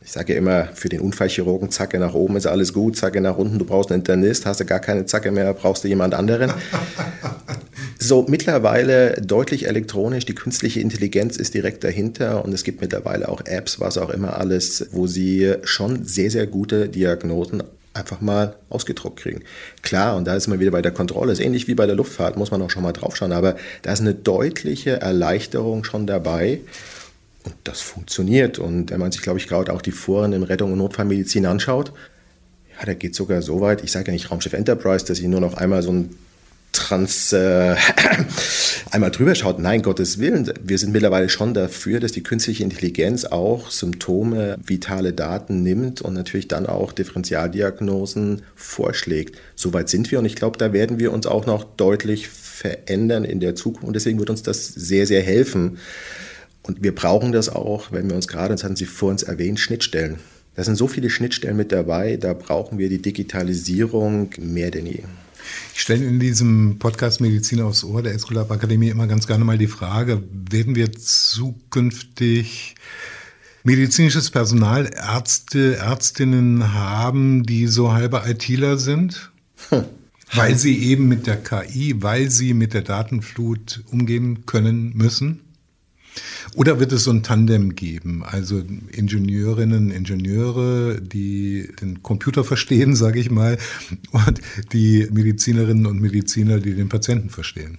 Ich 0.03 0.12
sage 0.12 0.34
ja 0.34 0.39
immer, 0.39 0.67
für 0.74 0.89
den 0.89 1.00
Unfallchirurgen, 1.00 1.70
Zacke 1.70 2.00
nach 2.00 2.15
oben 2.15 2.36
ist 2.36 2.48
alles 2.48 2.74
gut, 2.74 2.98
Zacke 2.98 3.22
nach 3.22 3.38
unten, 3.38 3.60
du 3.60 3.65
brauchst 3.65 3.91
einen 3.91 4.01
Internist, 4.01 4.48
hast 4.48 4.60
du 4.60 4.65
gar 4.65 4.79
keine 4.79 5.05
Zacke 5.05 5.31
mehr, 5.31 5.53
brauchst 5.53 5.84
du 5.84 5.88
jemand 5.88 6.13
anderen. 6.13 6.53
So, 8.03 8.25
mittlerweile 8.27 9.22
deutlich 9.22 9.67
elektronisch, 9.67 10.25
die 10.25 10.34
künstliche 10.34 10.79
Intelligenz 10.79 11.38
ist 11.38 11.53
direkt 11.53 11.84
dahinter 11.84 12.43
und 12.43 12.51
es 12.51 12.63
gibt 12.63 12.81
mittlerweile 12.81 13.29
auch 13.29 13.41
Apps, 13.46 13.79
was 13.79 14.00
auch 14.00 14.10
immer 14.10 14.38
alles, 14.38 14.88
wo 14.91 15.05
sie 15.05 15.53
schon 15.63 16.03
sehr, 16.03 16.31
sehr 16.31 16.48
gute 16.48 16.89
Diagnosen 16.89 17.62
einfach 17.93 18.20
mal 18.20 18.55
ausgedruckt 18.70 19.20
kriegen. 19.20 19.43
Klar, 19.84 20.15
und 20.15 20.25
da 20.25 20.36
ist 20.36 20.48
man 20.48 20.60
wieder 20.60 20.72
bei 20.72 20.81
der 20.81 20.91
Kontrolle, 20.91 21.31
ist 21.31 21.39
ähnlich 21.39 21.67
wie 21.67 21.75
bei 21.75 21.86
der 21.86 21.96
Luftfahrt, 21.96 22.38
muss 22.38 22.50
man 22.50 22.62
auch 22.63 22.72
schon 22.72 22.81
mal 22.81 22.91
draufschauen, 22.91 23.34
aber 23.34 23.55
da 23.84 23.93
ist 23.93 24.01
eine 24.01 24.15
deutliche 24.15 25.00
Erleichterung 25.00 25.84
schon 25.84 26.08
dabei. 26.08 26.60
Und 27.43 27.55
das 27.63 27.81
funktioniert. 27.81 28.60
Und 28.60 28.91
wenn 28.91 29.00
man 29.00 29.12
sich, 29.12 29.21
glaube 29.21 29.39
ich, 29.39 29.48
gerade 29.48 29.74
auch 29.74 29.81
die 29.81 29.91
Foren 29.91 30.33
im 30.33 30.43
Rettung- 30.43 30.71
und 30.71 30.77
Notfallmedizin 30.77 31.45
anschaut, 31.45 31.91
ja, 32.79 32.86
da 32.86 32.93
geht 32.93 33.15
sogar 33.15 33.41
so 33.41 33.62
weit, 33.62 33.83
ich 33.83 33.91
sage 33.91 34.07
ja 34.07 34.13
nicht 34.13 34.31
Raumschiff 34.31 34.53
Enterprise, 34.53 35.05
dass 35.05 35.19
ich 35.19 35.27
nur 35.27 35.41
noch 35.41 35.55
einmal 35.55 35.81
so 35.81 35.91
ein 35.91 36.15
Trans 36.71 37.33
äh, 37.33 37.75
einmal 38.91 39.12
drüber 39.12 39.36
schaut. 39.36 39.60
Nein, 39.60 39.81
Gottes 39.81 40.19
Willen, 40.19 40.51
wir 40.63 40.77
sind 40.77 40.93
mittlerweile 40.93 41.27
schon 41.27 41.53
dafür, 41.53 42.00
dass 42.00 42.13
die 42.13 42.24
künstliche 42.24 42.63
Intelligenz 42.63 43.25
auch 43.25 43.69
Symptome, 43.69 44.57
vitale 44.65 45.12
Daten 45.12 45.63
nimmt 45.63 46.01
und 46.01 46.13
natürlich 46.13 46.48
dann 46.48 46.67
auch 46.67 46.93
Differentialdiagnosen 46.93 48.43
vorschlägt. 48.55 49.38
Soweit 49.55 49.89
sind 49.89 50.12
wir 50.12 50.19
und 50.19 50.25
ich 50.25 50.36
glaube, 50.36 50.57
da 50.57 50.71
werden 50.71 50.98
wir 50.98 51.12
uns 51.12 51.27
auch 51.27 51.45
noch 51.45 51.63
deutlich 51.63 52.29
verändern 52.29 53.25
in 53.25 53.39
der 53.39 53.55
Zukunft 53.55 53.88
und 53.88 53.95
deswegen 53.95 54.19
wird 54.19 54.29
uns 54.29 54.43
das 54.43 54.67
sehr, 54.67 55.07
sehr 55.07 55.21
helfen. 55.21 55.77
Und 56.63 56.84
wir 56.84 56.94
brauchen 56.94 57.32
das 57.32 57.50
auch, 57.50 57.91
wenn 57.91 58.10
wir 58.10 58.15
uns 58.15 58.27
gerade, 58.27 58.53
das 58.53 58.63
hatten 58.63 58.75
Sie 58.75 58.86
vor 58.86 59.10
uns 59.10 59.24
erwähnt, 59.24 59.60
Schnittstellen. 59.60 60.18
Da 60.56 60.63
sind 60.63 60.75
so 60.75 60.88
viele 60.88 61.10
Schnittstellen 61.10 61.58
mit 61.58 61.72
dabei, 61.72 62.18
da 62.18 62.34
brauchen 62.34 62.77
wir 62.77 62.89
die 62.89 63.01
Digitalisierung 63.01 64.32
mehr 64.38 64.70
denn 64.70 64.86
je. 64.86 65.03
Ich 65.74 65.82
stelle 65.82 66.06
in 66.06 66.20
diesem 66.20 66.77
Podcast 66.77 67.22
Medizin 67.22 67.62
aufs 67.62 67.84
Ohr 67.84 68.03
der 68.03 68.13
Esculap 68.13 68.51
Akademie 68.51 68.89
immer 68.89 69.08
ganz 69.08 69.27
gerne 69.27 69.46
mal 69.46 69.58
die 69.58 69.68
Frage, 69.68 70.22
werden 70.32 70.75
wir 70.75 70.91
zukünftig 70.91 72.75
medizinisches 73.63 74.30
Personal, 74.30 74.89
Ärzte, 74.94 75.77
Ärztinnen 75.77 76.74
haben, 76.74 77.44
die 77.44 77.68
so 77.68 77.94
halbe 77.94 78.24
ITler 78.25 78.77
sind? 78.77 79.32
Hm. 79.70 79.86
Weil 80.34 80.58
sie 80.58 80.77
eben 80.77 81.08
mit 81.08 81.27
der 81.27 81.38
KI, 81.38 81.96
weil 82.01 82.30
sie 82.30 82.53
mit 82.53 82.74
der 82.74 82.84
Datenflut 82.84 83.84
umgehen 83.91 84.46
können 84.46 84.94
müssen? 84.96 85.41
Oder 86.56 86.80
wird 86.80 86.91
es 86.91 87.03
so 87.03 87.12
ein 87.12 87.24
Tandem 87.24 87.75
geben? 87.75 88.24
Also 88.25 88.63
Ingenieurinnen, 88.91 89.91
Ingenieure, 89.91 91.00
die 91.01 91.70
den 91.82 92.03
Computer 92.03 92.44
verstehen, 92.44 92.96
sage 92.96 93.20
ich 93.20 93.32
mal, 93.32 93.58
und 94.12 94.41
die 94.74 95.08
Medizinerinnen 95.12 95.86
und 95.86 96.01
Mediziner, 96.01 96.60
die 96.60 96.74
den 96.74 96.89
Patienten 96.89 97.30
verstehen? 97.30 97.77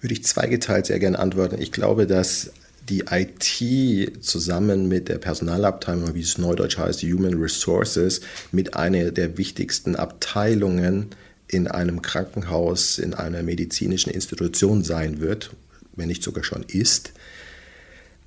Würde 0.00 0.12
ich 0.12 0.24
zweigeteilt 0.24 0.86
sehr 0.86 0.98
gerne 0.98 1.18
antworten. 1.18 1.60
Ich 1.60 1.72
glaube, 1.72 2.06
dass 2.06 2.52
die 2.88 3.04
IT 3.10 4.24
zusammen 4.24 4.88
mit 4.88 5.08
der 5.08 5.18
Personalabteilung, 5.18 6.14
wie 6.14 6.22
es 6.22 6.38
neudeutsch 6.38 6.78
heißt, 6.78 7.02
Human 7.02 7.34
Resources, 7.34 8.20
mit 8.50 8.74
einer 8.74 9.10
der 9.10 9.36
wichtigsten 9.36 9.94
Abteilungen 9.94 11.06
in 11.48 11.66
einem 11.66 12.02
Krankenhaus, 12.02 12.98
in 12.98 13.14
einer 13.14 13.42
medizinischen 13.42 14.10
Institution 14.10 14.84
sein 14.84 15.20
wird, 15.20 15.50
wenn 15.98 16.08
nicht 16.08 16.22
sogar 16.22 16.44
schon 16.44 16.62
ist. 16.62 17.12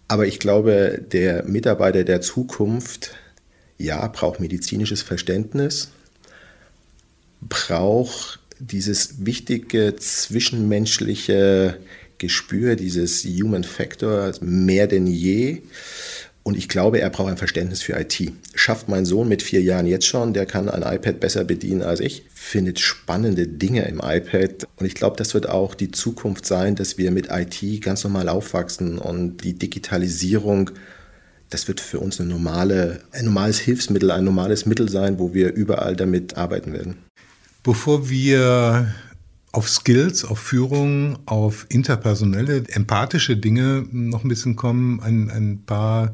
Aber 0.08 0.28
ich 0.28 0.40
glaube, 0.40 1.02
der 1.12 1.44
Mitarbeiter 1.46 2.04
der 2.04 2.22
Zukunft, 2.22 3.16
ja, 3.78 4.06
braucht 4.08 4.40
medizinisches 4.40 5.02
Verständnis, 5.02 5.90
braucht 7.42 8.40
dieses 8.60 9.26
wichtige 9.26 9.96
zwischenmenschliche 9.96 11.80
Gespür, 12.18 12.76
dieses 12.76 13.24
Human 13.24 13.64
Factor 13.64 14.34
mehr 14.42 14.86
denn 14.86 15.08
je. 15.08 15.64
Und 16.44 16.58
ich 16.58 16.68
glaube, 16.68 17.00
er 17.00 17.10
braucht 17.12 17.30
ein 17.30 17.38
Verständnis 17.38 17.84
für 17.84 17.94
IT. 18.00 18.32
Schafft 18.56 18.90
mein 18.90 19.06
Sohn 19.06 19.28
mit 19.28 19.44
vier 19.44 19.62
Jahren 19.62 19.86
jetzt 19.86 20.08
schon, 20.08 20.34
der 20.34 20.48
kann 20.48 20.70
ein 20.70 20.82
iPad 20.82 21.20
besser 21.20 21.44
bedienen 21.44 21.84
als 21.84 22.00
ich, 22.00 22.24
findet 22.34 22.80
spannende 22.80 23.48
Dinge 23.48 23.88
im 23.88 24.02
iPad. 24.04 24.68
Und 24.78 24.86
ich 24.88 24.96
glaube, 24.96 25.18
das 25.18 25.36
wird 25.36 25.48
auch 25.48 25.76
die 25.76 25.92
Zukunft 25.92 26.48
sein, 26.48 26.76
dass 26.76 26.98
wir 26.98 27.12
mit 27.12 27.28
IT 27.30 27.82
ganz 27.82 28.04
normal 28.04 28.28
aufwachsen 28.28 28.98
und 28.98 29.38
die 29.44 29.54
Digitalisierung, 29.54 30.72
das 31.52 31.68
wird 31.68 31.80
für 31.80 32.00
uns 32.00 32.20
eine 32.20 32.30
normale, 32.30 33.02
ein 33.12 33.26
normales 33.26 33.60
Hilfsmittel, 33.60 34.10
ein 34.10 34.24
normales 34.24 34.66
Mittel 34.66 34.90
sein, 34.90 35.20
wo 35.20 35.36
wir 35.36 35.54
überall 35.54 35.96
damit 35.96 36.38
arbeiten 36.38 36.74
werden. 36.74 36.98
Bevor 37.62 38.10
wir 38.10 38.96
auf 39.52 39.70
Skills, 39.70 40.24
auf 40.24 40.40
Führung, 40.40 41.20
auf 41.26 41.66
interpersonelle, 41.70 42.64
empathische 42.70 43.38
Dinge 43.38 43.86
noch 43.92 44.24
ein 44.24 44.30
bisschen 44.30 44.56
kommen. 44.56 45.02
Ein, 45.02 45.30
ein 45.30 45.64
paar 45.66 46.14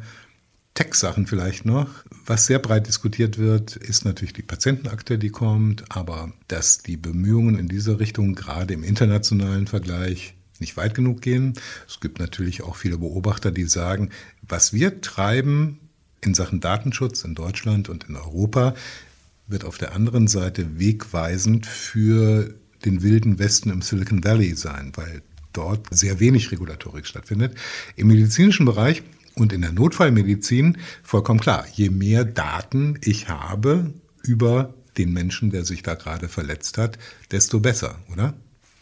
Tech-Sachen 0.74 1.28
vielleicht 1.28 1.66
noch. 1.66 1.88
Was 2.26 2.46
sehr 2.46 2.60
breit 2.60 2.88
diskutiert 2.88 3.38
wird, 3.38 3.76
ist 3.76 4.06
natürlich 4.06 4.34
die 4.34 4.44
Patientenakte, 4.44 5.18
die 5.18 5.30
kommt, 5.30 5.86
aber 5.90 6.32
dass 6.48 6.80
die 6.80 6.98
Bemühungen 6.98 7.58
in 7.58 7.68
dieser 7.68 8.00
Richtung 8.00 8.36
gerade 8.36 8.74
im 8.74 8.84
internationalen 8.84 9.68
Vergleich 9.68 10.36
nicht 10.60 10.78
weit 10.78 10.96
genug 10.96 11.22
gehen. 11.22 11.54
Es 11.88 12.00
gibt 12.00 12.20
natürlich 12.20 12.64
auch 12.64 12.76
viele 12.76 12.98
Beobachter, 12.98 13.52
die 13.52 13.66
sagen, 13.66 14.10
was 14.42 14.74
wir 14.74 15.02
treiben 15.02 15.80
in 16.22 16.34
Sachen 16.34 16.60
Datenschutz 16.60 17.24
in 17.24 17.36
Deutschland 17.36 17.90
und 17.90 18.06
in 18.10 18.16
Europa, 18.16 18.74
wird 19.48 19.64
auf 19.64 19.78
der 19.78 19.94
anderen 19.94 20.28
Seite 20.28 20.80
wegweisend 20.80 21.66
für 21.66 22.54
den 22.88 23.04
wilden 23.04 23.38
Westen 23.38 23.70
im 23.70 23.82
Silicon 23.82 24.24
Valley 24.24 24.56
sein, 24.56 24.92
weil 24.96 25.22
dort 25.54 25.88
sehr 25.92 26.20
wenig 26.20 26.52
Regulatorik 26.52 27.06
stattfindet. 27.06 27.56
Im 27.96 28.08
medizinischen 28.08 28.66
Bereich 28.66 29.04
und 29.36 29.54
in 29.54 29.62
der 29.62 29.72
Notfallmedizin 29.72 30.78
vollkommen 31.04 31.40
klar, 31.40 31.66
je 31.74 31.90
mehr 31.90 32.26
Daten 32.26 32.98
ich 33.04 33.28
habe 33.30 33.94
über 34.24 34.74
den 34.98 35.14
Menschen, 35.14 35.52
der 35.52 35.64
sich 35.64 35.84
da 35.84 35.94
gerade 35.94 36.28
verletzt 36.28 36.78
hat, 36.78 36.98
desto 37.32 37.60
besser, 37.60 38.00
oder? 38.12 38.34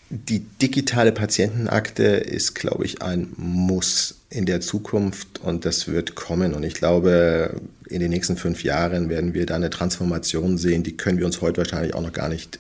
Die 0.09 0.39
digitale 0.39 1.11
Patientenakte 1.11 2.03
ist, 2.03 2.53
glaube 2.53 2.85
ich, 2.85 3.01
ein 3.01 3.33
Muss 3.37 4.19
in 4.29 4.45
der 4.45 4.61
Zukunft 4.61 5.41
und 5.41 5.65
das 5.65 5.87
wird 5.87 6.13
kommen. 6.13 6.53
Und 6.53 6.63
ich 6.63 6.75
glaube, 6.75 7.59
in 7.89 8.01
den 8.01 8.11
nächsten 8.11 8.37
fünf 8.37 8.63
Jahren 8.63 9.09
werden 9.09 9.33
wir 9.33 9.47
da 9.47 9.55
eine 9.55 9.71
Transformation 9.71 10.59
sehen, 10.59 10.83
die 10.83 10.95
können 10.95 11.17
wir 11.17 11.25
uns 11.25 11.41
heute 11.41 11.57
wahrscheinlich 11.57 11.95
auch 11.95 12.03
noch 12.03 12.13
gar 12.13 12.29
nicht 12.29 12.59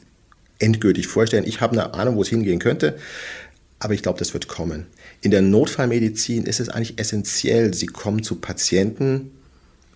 endgültig 0.59 1.07
vorstellen. 1.07 1.45
Ich 1.45 1.61
habe 1.61 1.73
eine 1.73 1.93
Ahnung, 1.93 2.15
wo 2.15 2.21
es 2.21 2.29
hingehen 2.29 2.59
könnte, 2.59 2.97
aber 3.79 3.93
ich 3.93 4.01
glaube, 4.01 4.19
das 4.19 4.33
wird 4.33 4.47
kommen. 4.47 4.87
In 5.21 5.31
der 5.31 5.41
Notfallmedizin 5.41 6.45
ist 6.45 6.59
es 6.59 6.69
eigentlich 6.69 6.99
essentiell, 6.99 7.73
Sie 7.73 7.87
kommen 7.87 8.23
zu 8.23 8.35
Patienten, 8.35 9.31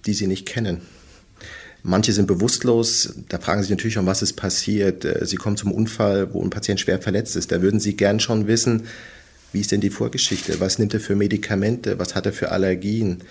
die 0.05 0.13
Sie 0.13 0.27
nicht 0.27 0.45
kennen. 0.45 0.81
Manche 1.81 2.11
sind 2.11 2.27
bewusstlos, 2.27 3.13
da 3.29 3.39
fragen 3.39 3.61
Sie 3.61 3.67
sich 3.67 3.77
natürlich, 3.77 3.97
um 3.97 4.05
was 4.05 4.21
ist 4.21 4.33
passiert. 4.33 5.07
Sie 5.21 5.37
kommen 5.37 5.55
zum 5.55 5.71
Unfall, 5.71 6.33
wo 6.33 6.43
ein 6.43 6.49
Patient 6.49 6.79
schwer 6.79 7.01
verletzt 7.01 7.37
ist. 7.37 7.51
Da 7.53 7.61
würden 7.61 7.79
Sie 7.79 7.95
gern 7.95 8.19
schon 8.19 8.47
wissen, 8.47 8.83
Wie 9.51 9.61
ist 9.61 9.71
denn 9.71 9.81
die 9.81 9.89
Vorgeschichte? 9.89 10.59
Was 10.59 10.77
nimmt 10.77 10.93
er 10.93 10.99
für 10.99 11.15
Medikamente? 11.15 11.97
Was 11.97 12.15
hat 12.15 12.25
er 12.25 12.33
für 12.33 12.51
Allergien? 12.51 13.23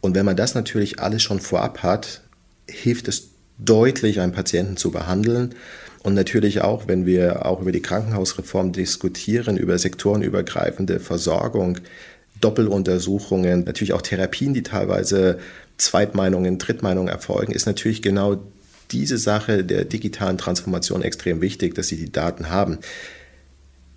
Und 0.00 0.14
wenn 0.14 0.26
man 0.26 0.36
das 0.36 0.54
natürlich 0.54 1.00
alles 1.00 1.22
schon 1.22 1.40
vorab 1.40 1.82
hat, 1.82 2.22
hilft 2.68 3.08
es 3.08 3.28
deutlich, 3.58 4.20
einen 4.20 4.32
Patienten 4.32 4.76
zu 4.76 4.90
behandeln. 4.90 5.54
Und 6.02 6.14
natürlich 6.14 6.62
auch, 6.62 6.88
wenn 6.88 7.04
wir 7.04 7.44
auch 7.44 7.60
über 7.60 7.72
die 7.72 7.82
Krankenhausreform 7.82 8.72
diskutieren, 8.72 9.58
über 9.58 9.78
sektorenübergreifende 9.78 10.98
Versorgung, 10.98 11.78
Doppeluntersuchungen, 12.40 13.64
natürlich 13.64 13.92
auch 13.92 14.00
Therapien, 14.00 14.54
die 14.54 14.62
teilweise 14.62 15.38
Zweitmeinungen, 15.76 16.58
Drittmeinungen 16.58 17.08
erfolgen, 17.08 17.52
ist 17.52 17.66
natürlich 17.66 18.00
genau 18.00 18.42
diese 18.90 19.18
Sache 19.18 19.62
der 19.62 19.84
digitalen 19.84 20.38
Transformation 20.38 21.02
extrem 21.02 21.42
wichtig, 21.42 21.74
dass 21.74 21.88
sie 21.88 21.96
die 21.96 22.10
Daten 22.10 22.48
haben. 22.48 22.78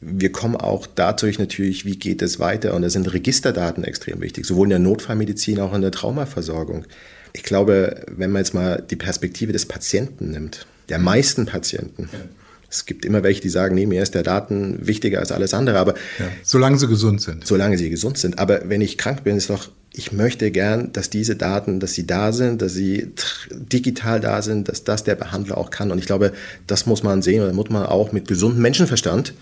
Wir 0.01 0.31
kommen 0.33 0.57
auch 0.57 0.85
dadurch 0.85 1.39
natürlich, 1.39 1.85
wie 1.85 1.97
geht 1.97 2.21
es 2.21 2.37
weiter? 2.37 2.73
Und 2.73 2.81
da 2.81 2.89
sind 2.89 3.11
Registerdaten 3.13 3.85
extrem 3.85 4.21
wichtig, 4.21 4.45
sowohl 4.45 4.65
in 4.65 4.71
der 4.71 4.79
Notfallmedizin 4.79 5.59
als 5.59 5.71
auch 5.71 5.75
in 5.75 5.81
der 5.81 5.91
Traumaversorgung. 5.91 6.85
Ich 7.31 7.43
glaube, 7.43 8.03
wenn 8.07 8.31
man 8.31 8.41
jetzt 8.41 8.53
mal 8.53 8.83
die 8.87 8.97
Perspektive 8.97 9.53
des 9.53 9.65
Patienten 9.65 10.31
nimmt, 10.31 10.67
der 10.89 10.99
meisten 10.99 11.45
Patienten, 11.45 12.09
ja. 12.11 12.19
Es 12.73 12.87
gibt 12.87 13.05
immer 13.05 13.21
welche, 13.21 13.39
die 13.39 13.49
sagen, 13.49 13.75
nee, 13.75 13.85
mir 13.85 14.01
ist 14.01 14.15
der 14.15 14.23
Daten 14.23 14.79
wichtiger 14.81 15.19
als 15.19 15.31
alles 15.31 15.53
andere. 15.53 15.77
Aber 15.77 15.93
ja, 16.17 16.25
solange 16.41 16.79
sie 16.79 16.87
gesund 16.87 17.21
sind. 17.21 17.45
Solange 17.45 17.77
sie 17.77 17.91
gesund 17.91 18.17
sind. 18.17 18.39
Aber 18.39 18.67
wenn 18.67 18.81
ich 18.81 18.97
krank 18.97 19.23
bin, 19.23 19.37
ist 19.37 19.51
doch, 19.51 19.69
ich 19.91 20.11
möchte 20.11 20.49
gern, 20.49 20.91
dass 20.91 21.11
diese 21.11 21.35
Daten, 21.35 21.79
dass 21.79 21.93
sie 21.93 22.07
da 22.07 22.31
sind, 22.31 22.63
dass 22.63 22.73
sie 22.73 23.11
digital 23.51 24.19
da 24.19 24.41
sind, 24.41 24.69
dass 24.69 24.83
das 24.83 25.03
der 25.03 25.13
Behandler 25.13 25.59
auch 25.59 25.69
kann. 25.69 25.91
Und 25.91 25.99
ich 25.99 26.07
glaube, 26.07 26.33
das 26.65 26.87
muss 26.87 27.03
man 27.03 27.21
sehen. 27.21 27.41
Und 27.41 27.47
da 27.47 27.53
muss 27.53 27.69
man 27.69 27.85
auch 27.85 28.11
mit 28.11 28.27
gesundem 28.27 28.63
Menschenverstand 28.63 29.35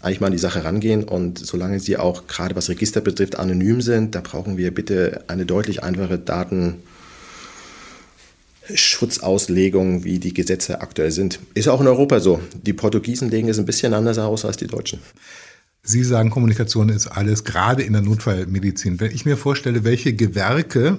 eigentlich 0.00 0.20
mal 0.20 0.28
an 0.28 0.32
die 0.32 0.38
Sache 0.38 0.62
rangehen. 0.62 1.02
Und 1.02 1.40
solange 1.40 1.80
sie 1.80 1.96
auch 1.96 2.28
gerade 2.28 2.54
was 2.54 2.68
Register 2.68 3.00
betrifft 3.00 3.36
anonym 3.36 3.80
sind, 3.80 4.14
da 4.14 4.20
brauchen 4.20 4.56
wir 4.56 4.72
bitte 4.72 5.24
eine 5.26 5.44
deutlich 5.44 5.82
einfache 5.82 6.18
Daten. 6.18 6.76
Schutzauslegung, 8.76 10.04
wie 10.04 10.18
die 10.18 10.34
Gesetze 10.34 10.80
aktuell 10.80 11.10
sind. 11.10 11.38
Ist 11.54 11.68
auch 11.68 11.80
in 11.80 11.86
Europa 11.86 12.20
so. 12.20 12.40
Die 12.62 12.72
Portugiesen 12.72 13.30
legen 13.30 13.48
es 13.48 13.58
ein 13.58 13.66
bisschen 13.66 13.94
anders 13.94 14.18
aus 14.18 14.44
als 14.44 14.56
die 14.56 14.66
Deutschen. 14.66 15.00
Sie 15.82 16.04
sagen, 16.04 16.28
Kommunikation 16.28 16.90
ist 16.90 17.06
alles, 17.06 17.44
gerade 17.44 17.82
in 17.82 17.94
der 17.94 18.02
Notfallmedizin. 18.02 19.00
Wenn 19.00 19.12
ich 19.12 19.24
mir 19.24 19.38
vorstelle, 19.38 19.82
welche 19.82 20.12
Gewerke, 20.12 20.98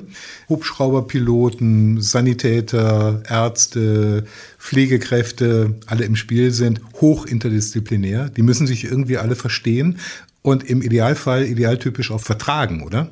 Hubschrauberpiloten, 0.49 2.01
Sanitäter, 2.01 3.21
Ärzte, 3.29 4.25
Pflegekräfte 4.57 5.75
alle 5.85 6.05
im 6.05 6.15
Spiel 6.15 6.51
sind, 6.51 6.81
hoch 6.99 7.27
interdisziplinär, 7.27 8.29
die 8.29 8.41
müssen 8.41 8.65
sich 8.65 8.83
irgendwie 8.83 9.17
alle 9.17 9.35
verstehen 9.35 9.99
und 10.41 10.67
im 10.67 10.81
Idealfall 10.81 11.45
idealtypisch 11.45 12.09
auch 12.09 12.21
vertragen, 12.21 12.81
oder? 12.81 13.11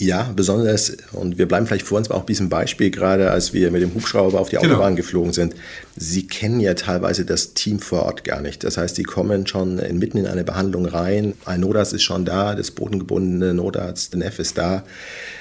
Ja, 0.00 0.32
besonders, 0.34 0.96
und 1.10 1.38
wir 1.38 1.48
bleiben 1.48 1.66
vielleicht 1.66 1.84
vor 1.84 1.98
uns 1.98 2.08
auch 2.08 2.24
diesem 2.24 2.48
Beispiel 2.48 2.92
gerade, 2.92 3.32
als 3.32 3.52
wir 3.52 3.72
mit 3.72 3.82
dem 3.82 3.92
Hubschrauber 3.94 4.38
auf 4.38 4.48
die 4.48 4.54
genau. 4.54 4.74
Autobahn 4.74 4.94
geflogen 4.94 5.32
sind. 5.32 5.56
Sie 5.96 6.28
kennen 6.28 6.60
ja 6.60 6.74
teilweise 6.74 7.24
das 7.24 7.54
Team 7.54 7.80
vor 7.80 8.04
Ort 8.04 8.22
gar 8.22 8.40
nicht. 8.40 8.62
Das 8.62 8.76
heißt, 8.76 8.94
Sie 8.94 9.02
kommen 9.02 9.48
schon 9.48 9.82
mitten 9.98 10.18
in 10.18 10.26
eine 10.26 10.44
Behandlung 10.44 10.86
rein. 10.86 11.34
Ein 11.46 11.62
Notarzt 11.62 11.94
ist 11.94 12.04
schon 12.04 12.24
da, 12.24 12.54
das 12.54 12.70
bodengebundene 12.70 13.54
Notarzt, 13.54 14.12
der 14.12 14.20
NEF 14.20 14.38
ist 14.38 14.56
da, 14.56 14.84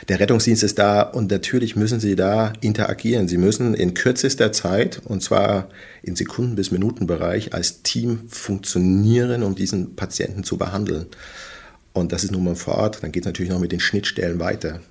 der 0.10 0.20
Rettungsdienst 0.20 0.64
ist 0.64 0.80
da 0.80 1.04
und 1.04 1.30
natürlich 1.30 1.76
müssen 1.76 2.00
Sie 2.00 2.16
da 2.16 2.52
interagieren. 2.60 3.28
Sie 3.28 3.38
müssen 3.38 3.76
in 3.76 3.94
kürzester 3.94 4.52
Zeit, 4.52 5.02
und 5.06 5.22
zwar 5.22 5.70
in 6.02 6.16
Sekunden- 6.16 6.56
bis 6.56 6.72
Minutenbereich, 6.72 7.54
als 7.54 7.84
Team 7.84 8.22
funktionieren, 8.28 9.44
um 9.44 9.54
diesen 9.54 9.96
Patienten 9.96 10.44
zu 10.44 10.58
behandeln 10.58 11.06
und 11.98 12.12
das 12.12 12.24
ist 12.24 12.32
nun 12.32 12.44
mal 12.44 12.56
vor 12.56 12.76
Ort, 12.76 13.04
dann 13.04 13.12
geht 13.12 13.24
es 13.24 13.28
natürlich 13.28 13.52
noch 13.52 13.60
mit 13.60 13.72
den 13.72 13.80
Schnittstellen 13.80 14.40
weiter. 14.40 14.82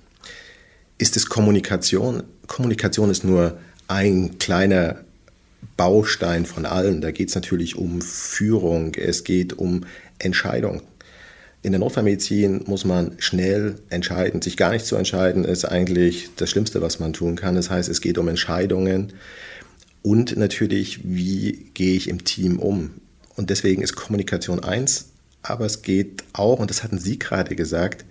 Ist 0.97 1.15
es 1.15 1.27
Kommunikation? 1.27 2.23
Kommunikation 2.47 3.09
ist 3.09 3.23
nur 3.23 3.57
ein 3.87 4.39
kleiner 4.39 4.97
Baustein 5.75 6.45
von 6.45 6.65
allen. 6.65 7.01
Da 7.01 7.11
geht 7.11 7.29
es 7.29 7.35
natürlich 7.35 7.75
um 7.75 8.01
Führung, 8.01 8.95
es 8.95 9.23
geht 9.23 9.53
um 9.53 9.85
Entscheidung. 10.19 10.81
In 11.63 11.71
der 11.71 11.79
Notfallmedizin 11.79 12.63
muss 12.65 12.85
man 12.85 13.13
schnell 13.17 13.75
entscheiden. 13.89 14.41
Sich 14.41 14.57
gar 14.57 14.71
nicht 14.71 14.85
zu 14.85 14.95
entscheiden, 14.95 15.43
ist 15.43 15.65
eigentlich 15.65 16.29
das 16.35 16.49
Schlimmste, 16.49 16.81
was 16.81 16.99
man 16.99 17.13
tun 17.13 17.35
kann. 17.35 17.55
Das 17.55 17.69
heißt, 17.69 17.89
es 17.89 18.01
geht 18.01 18.17
um 18.17 18.27
Entscheidungen 18.27 19.13
und 20.01 20.37
natürlich, 20.37 21.01
wie 21.03 21.69
gehe 21.73 21.95
ich 21.95 22.07
im 22.07 22.23
Team 22.23 22.59
um. 22.59 22.91
Und 23.35 23.49
deswegen 23.49 23.81
ist 23.81 23.95
Kommunikation 23.95 24.63
eins, 24.63 25.09
aber 25.41 25.65
es 25.65 25.81
geht 25.81 26.23
auch, 26.33 26.59
und 26.59 26.69
das 26.69 26.83
hatten 26.83 26.99
Sie 26.99 27.19
gerade 27.19 27.55
gesagt, 27.55 28.05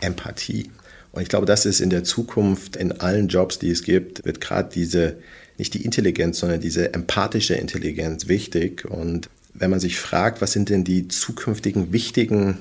Empathie. 0.00 0.70
Und 1.12 1.22
ich 1.22 1.28
glaube, 1.28 1.46
das 1.46 1.66
ist 1.66 1.80
in 1.80 1.90
der 1.90 2.04
Zukunft 2.04 2.76
in 2.76 2.92
allen 3.00 3.28
Jobs, 3.28 3.58
die 3.58 3.70
es 3.70 3.82
gibt, 3.82 4.24
wird 4.24 4.40
gerade 4.40 4.70
diese, 4.72 5.18
nicht 5.58 5.74
die 5.74 5.84
Intelligenz, 5.84 6.38
sondern 6.38 6.60
diese 6.60 6.94
empathische 6.94 7.54
Intelligenz 7.54 8.28
wichtig. 8.28 8.84
Und 8.86 9.28
wenn 9.54 9.70
man 9.70 9.80
sich 9.80 9.98
fragt, 9.98 10.40
was 10.40 10.52
sind 10.52 10.70
denn 10.70 10.84
die 10.84 11.08
zukünftigen 11.08 11.92
wichtigen 11.92 12.58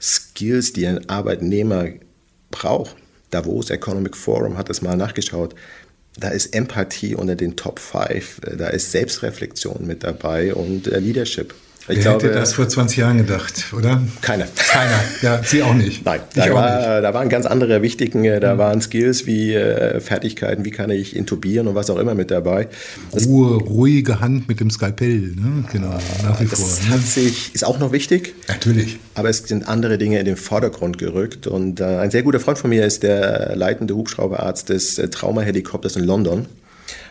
Skills, 0.00 0.72
die 0.72 0.86
ein 0.86 1.08
Arbeitnehmer 1.08 1.88
braucht, 2.50 2.96
Davos 3.30 3.70
Economic 3.70 4.16
Forum 4.16 4.56
hat 4.56 4.68
das 4.68 4.82
mal 4.82 4.96
nachgeschaut, 4.96 5.54
da 6.18 6.28
ist 6.28 6.54
Empathie 6.54 7.14
unter 7.14 7.36
den 7.36 7.56
Top 7.56 7.78
5, 7.78 8.40
da 8.56 8.68
ist 8.68 8.90
Selbstreflexion 8.92 9.86
mit 9.86 10.02
dabei 10.02 10.54
und 10.54 10.86
äh, 10.86 10.98
Leadership. 10.98 11.54
Ich 11.88 11.98
Wer 11.98 12.02
glaube, 12.02 12.26
hätte 12.26 12.34
das 12.34 12.54
vor 12.54 12.68
20 12.68 12.98
Jahren 12.98 13.18
gedacht, 13.18 13.72
oder? 13.72 14.02
Keiner. 14.20 14.46
Keiner, 14.56 15.00
ja, 15.22 15.40
Sie 15.44 15.62
auch 15.62 15.72
nicht. 15.72 16.04
Nein, 16.04 16.18
da, 16.34 16.52
war, 16.52 17.00
da, 17.00 17.14
waren 17.14 17.28
ganz 17.28 17.46
andere 17.46 17.80
wichtige, 17.80 18.40
da 18.40 18.54
mhm. 18.54 18.58
waren 18.58 18.80
Skills 18.80 19.24
wie 19.26 19.54
äh, 19.54 20.00
Fertigkeiten, 20.00 20.64
wie 20.64 20.72
kann 20.72 20.90
ich 20.90 21.14
intubieren 21.14 21.68
und 21.68 21.76
was 21.76 21.88
auch 21.88 21.98
immer 21.98 22.16
mit 22.16 22.32
dabei. 22.32 22.66
Das, 23.12 23.28
Ruhe, 23.28 23.58
ruhige 23.58 24.18
Hand 24.18 24.48
mit 24.48 24.58
dem 24.58 24.70
Skalpell, 24.70 25.34
ne? 25.36 25.64
genau, 25.70 25.96
nach 26.24 26.40
wie 26.40 26.46
das 26.46 26.58
vor. 26.58 26.68
Das 26.68 26.90
ne? 26.90 26.98
sich, 26.98 27.54
ist 27.54 27.64
auch 27.64 27.78
noch 27.78 27.92
wichtig. 27.92 28.34
Natürlich. 28.48 28.98
Aber 29.14 29.28
es 29.28 29.38
sind 29.38 29.68
andere 29.68 29.96
Dinge 29.96 30.18
in 30.18 30.24
den 30.24 30.36
Vordergrund 30.36 30.98
gerückt 30.98 31.46
und 31.46 31.78
äh, 31.78 31.84
ein 31.84 32.10
sehr 32.10 32.24
guter 32.24 32.40
Freund 32.40 32.58
von 32.58 32.70
mir 32.70 32.84
ist 32.84 33.04
der 33.04 33.54
leitende 33.54 33.94
Hubschrauberarzt 33.94 34.70
des 34.70 34.98
äh, 34.98 35.08
Traumahelikopters 35.08 35.94
in 35.94 36.02
London 36.02 36.46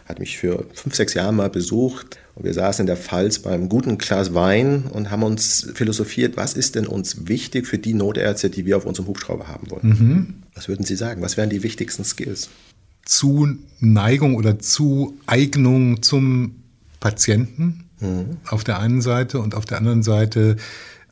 hat 0.06 0.20
mich 0.20 0.38
für 0.38 0.66
fünf, 0.74 0.96
sechs 0.96 1.14
Jahre 1.14 1.34
mal 1.34 1.50
besucht 1.50 2.18
und 2.36 2.46
wir 2.46 2.54
saßen 2.54 2.84
in 2.84 2.88
der 2.88 2.98
Pfalz 2.98 3.40
beim 3.40 3.70
guten 3.70 3.98
Glas 3.98 4.34
Wein 4.34 4.86
und 4.92 5.10
haben 5.10 5.24
uns 5.24 5.68
philosophiert, 5.74 6.38
was 6.38 6.54
ist 6.54 6.76
denn 6.76 6.86
uns 6.86 7.28
wichtig 7.28 7.68
für 7.68 7.78
die 7.78 7.94
Notärzte, 7.94 8.50
die 8.50 8.66
wir 8.66 8.78
auf 8.78 8.86
unserem 8.86 9.08
Hubschrauber 9.08 9.48
haben 9.48 9.72
wollen. 9.72 9.88
Mhm. 9.88 10.34
Was 10.54 10.68
würden 10.68 10.86
Sie 10.86 10.96
sagen? 10.96 11.22
Was 11.22 11.38
wären 11.38 11.50
die 11.50 11.64
wichtigsten 11.64 12.04
Skills? 12.04 12.50
Zuneigung 13.06 14.36
oder 14.36 14.60
Zueignung 14.60 16.02
zum 16.02 16.56
Patienten 17.00 17.86
mhm. 18.00 18.38
auf 18.48 18.64
der 18.64 18.80
einen 18.80 19.02
Seite 19.02 19.40
und 19.40 19.56
auf 19.56 19.66
der 19.66 19.78
anderen 19.78 20.04
Seite 20.04 20.58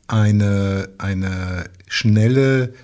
eine, 0.06 0.88
eine 0.98 1.64
schnelle 1.86 2.74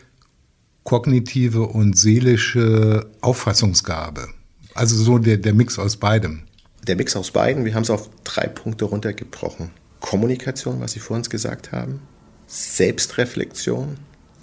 kognitive 0.84 1.62
und 1.62 1.96
seelische 1.98 3.10
Auffassungsgabe. 3.20 4.28
Also 4.74 4.96
so 4.96 5.18
der, 5.18 5.37
der 5.37 5.54
Mix 5.54 5.78
aus 5.78 5.96
beidem. 5.96 6.42
Der 6.87 6.96
Mix 6.96 7.14
aus 7.16 7.30
beiden, 7.30 7.64
wir 7.64 7.74
haben 7.74 7.83
es 7.83 7.90
auf 7.90 8.09
drei 8.24 8.46
Punkte 8.46 8.87
runtergebrochen. 8.87 9.70
Kommunikation, 10.00 10.80
was 10.80 10.92
Sie 10.92 11.00
vor 11.00 11.16
uns 11.16 11.28
gesagt 11.28 11.72
haben, 11.72 12.00
Selbstreflexion 12.46 13.98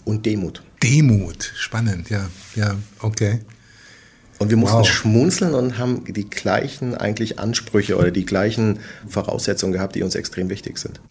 und 0.06 0.26
Demut. 0.26 0.64
Demut, 0.84 1.52
spannend, 1.56 2.10
ja, 2.10 2.30
ja, 2.56 2.76
okay. 3.00 3.40
Und 4.40 4.50
wir 4.50 4.58
mussten 4.58 4.78
wow. 4.78 4.88
schmunzeln 4.88 5.56
und 5.56 5.80
haben 5.80 6.04
die 6.06 6.30
gleichen 6.30 6.94
eigentlich 6.94 7.40
Ansprüche 7.40 7.98
oder 7.98 8.12
die 8.12 8.26
gleichen 8.26 8.80
Voraussetzungen 9.08 9.74
gehabt, 9.74 9.96
die 9.96 10.04
uns 10.04 10.14
extrem 10.14 10.50
wichtig 10.50 10.78
sind. 10.78 11.02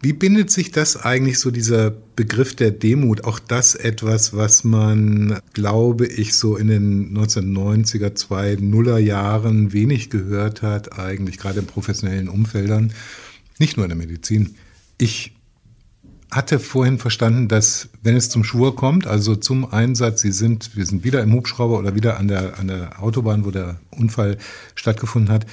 Wie 0.00 0.12
bindet 0.12 0.52
sich 0.52 0.70
das 0.70 0.96
eigentlich 0.96 1.40
so 1.40 1.50
dieser 1.50 1.90
Begriff 1.90 2.54
der 2.54 2.70
Demut? 2.70 3.24
Auch 3.24 3.40
das 3.40 3.74
etwas, 3.74 4.32
was 4.32 4.62
man, 4.62 5.40
glaube 5.54 6.06
ich, 6.06 6.36
so 6.36 6.56
in 6.56 6.68
den 6.68 7.18
1990er, 7.18 8.14
2000er 8.16 8.98
Jahren 8.98 9.72
wenig 9.72 10.08
gehört 10.08 10.62
hat, 10.62 10.96
eigentlich 11.00 11.38
gerade 11.38 11.60
in 11.60 11.66
professionellen 11.66 12.28
Umfeldern, 12.28 12.92
nicht 13.58 13.76
nur 13.76 13.86
in 13.86 13.90
der 13.90 13.98
Medizin. 13.98 14.54
Ich 14.98 15.32
hatte 16.30 16.60
vorhin 16.60 16.98
verstanden, 16.98 17.48
dass 17.48 17.88
wenn 18.02 18.14
es 18.14 18.30
zum 18.30 18.44
Schwur 18.44 18.76
kommt, 18.76 19.08
also 19.08 19.34
zum 19.34 19.72
Einsatz, 19.72 20.20
Sie 20.20 20.30
sind, 20.30 20.76
wir 20.76 20.86
sind 20.86 21.02
wieder 21.02 21.22
im 21.24 21.32
Hubschrauber 21.32 21.76
oder 21.76 21.96
wieder 21.96 22.18
an 22.18 22.28
der, 22.28 22.56
an 22.60 22.68
der 22.68 23.02
Autobahn, 23.02 23.44
wo 23.44 23.50
der 23.50 23.80
Unfall 23.90 24.38
stattgefunden 24.76 25.32
hat, 25.32 25.46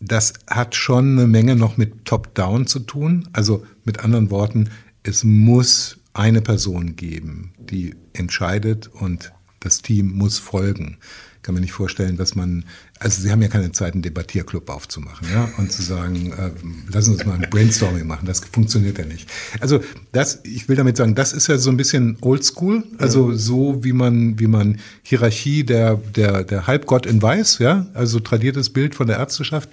das 0.00 0.32
hat 0.48 0.74
schon 0.74 1.18
eine 1.18 1.26
Menge 1.26 1.56
noch 1.56 1.76
mit 1.76 2.04
Top-Down 2.04 2.66
zu 2.66 2.80
tun. 2.80 3.28
Also 3.32 3.64
mit 3.84 4.00
anderen 4.00 4.30
Worten, 4.30 4.70
es 5.02 5.24
muss 5.24 5.98
eine 6.12 6.40
Person 6.40 6.96
geben, 6.96 7.52
die 7.58 7.94
entscheidet 8.12 8.88
und 8.88 9.32
Das 9.62 9.82
Team 9.82 10.12
muss 10.12 10.38
folgen. 10.38 10.96
Ich 11.36 11.42
kann 11.42 11.54
mir 11.54 11.60
nicht 11.60 11.74
vorstellen, 11.74 12.16
dass 12.16 12.34
man, 12.34 12.64
also 13.00 13.22
Sie 13.22 13.32
haben 13.32 13.40
ja 13.40 13.48
keine 13.48 13.72
Zeit, 13.72 13.94
einen 13.94 14.02
Debattierclub 14.02 14.68
aufzumachen, 14.68 15.26
ja, 15.32 15.50
und 15.56 15.72
zu 15.72 15.82
sagen, 15.82 16.32
äh, 16.32 16.50
lassen 16.92 17.06
Sie 17.06 17.12
uns 17.16 17.26
mal 17.26 17.34
ein 17.34 17.48
Brainstorming 17.48 18.06
machen. 18.06 18.26
Das 18.26 18.40
funktioniert 18.40 18.98
ja 18.98 19.06
nicht. 19.06 19.28
Also 19.58 19.80
das, 20.12 20.40
ich 20.44 20.68
will 20.68 20.76
damit 20.76 20.98
sagen, 20.98 21.14
das 21.14 21.32
ist 21.32 21.46
ja 21.46 21.56
so 21.56 21.70
ein 21.70 21.78
bisschen 21.78 22.18
Oldschool, 22.20 22.84
also 22.98 23.34
so 23.34 23.82
wie 23.82 23.94
man, 23.94 24.38
wie 24.38 24.46
man 24.46 24.78
Hierarchie 25.02 25.64
der 25.64 25.96
der 25.96 26.44
der 26.44 26.66
Halbgott 26.66 27.06
in 27.06 27.22
Weiß, 27.22 27.58
ja, 27.58 27.86
also 27.94 28.20
tradiertes 28.20 28.70
Bild 28.70 28.94
von 28.94 29.06
der 29.06 29.16
Ärzteschaft 29.16 29.70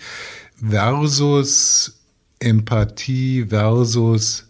versus 0.66 2.00
Empathie 2.40 3.46
versus 3.50 4.47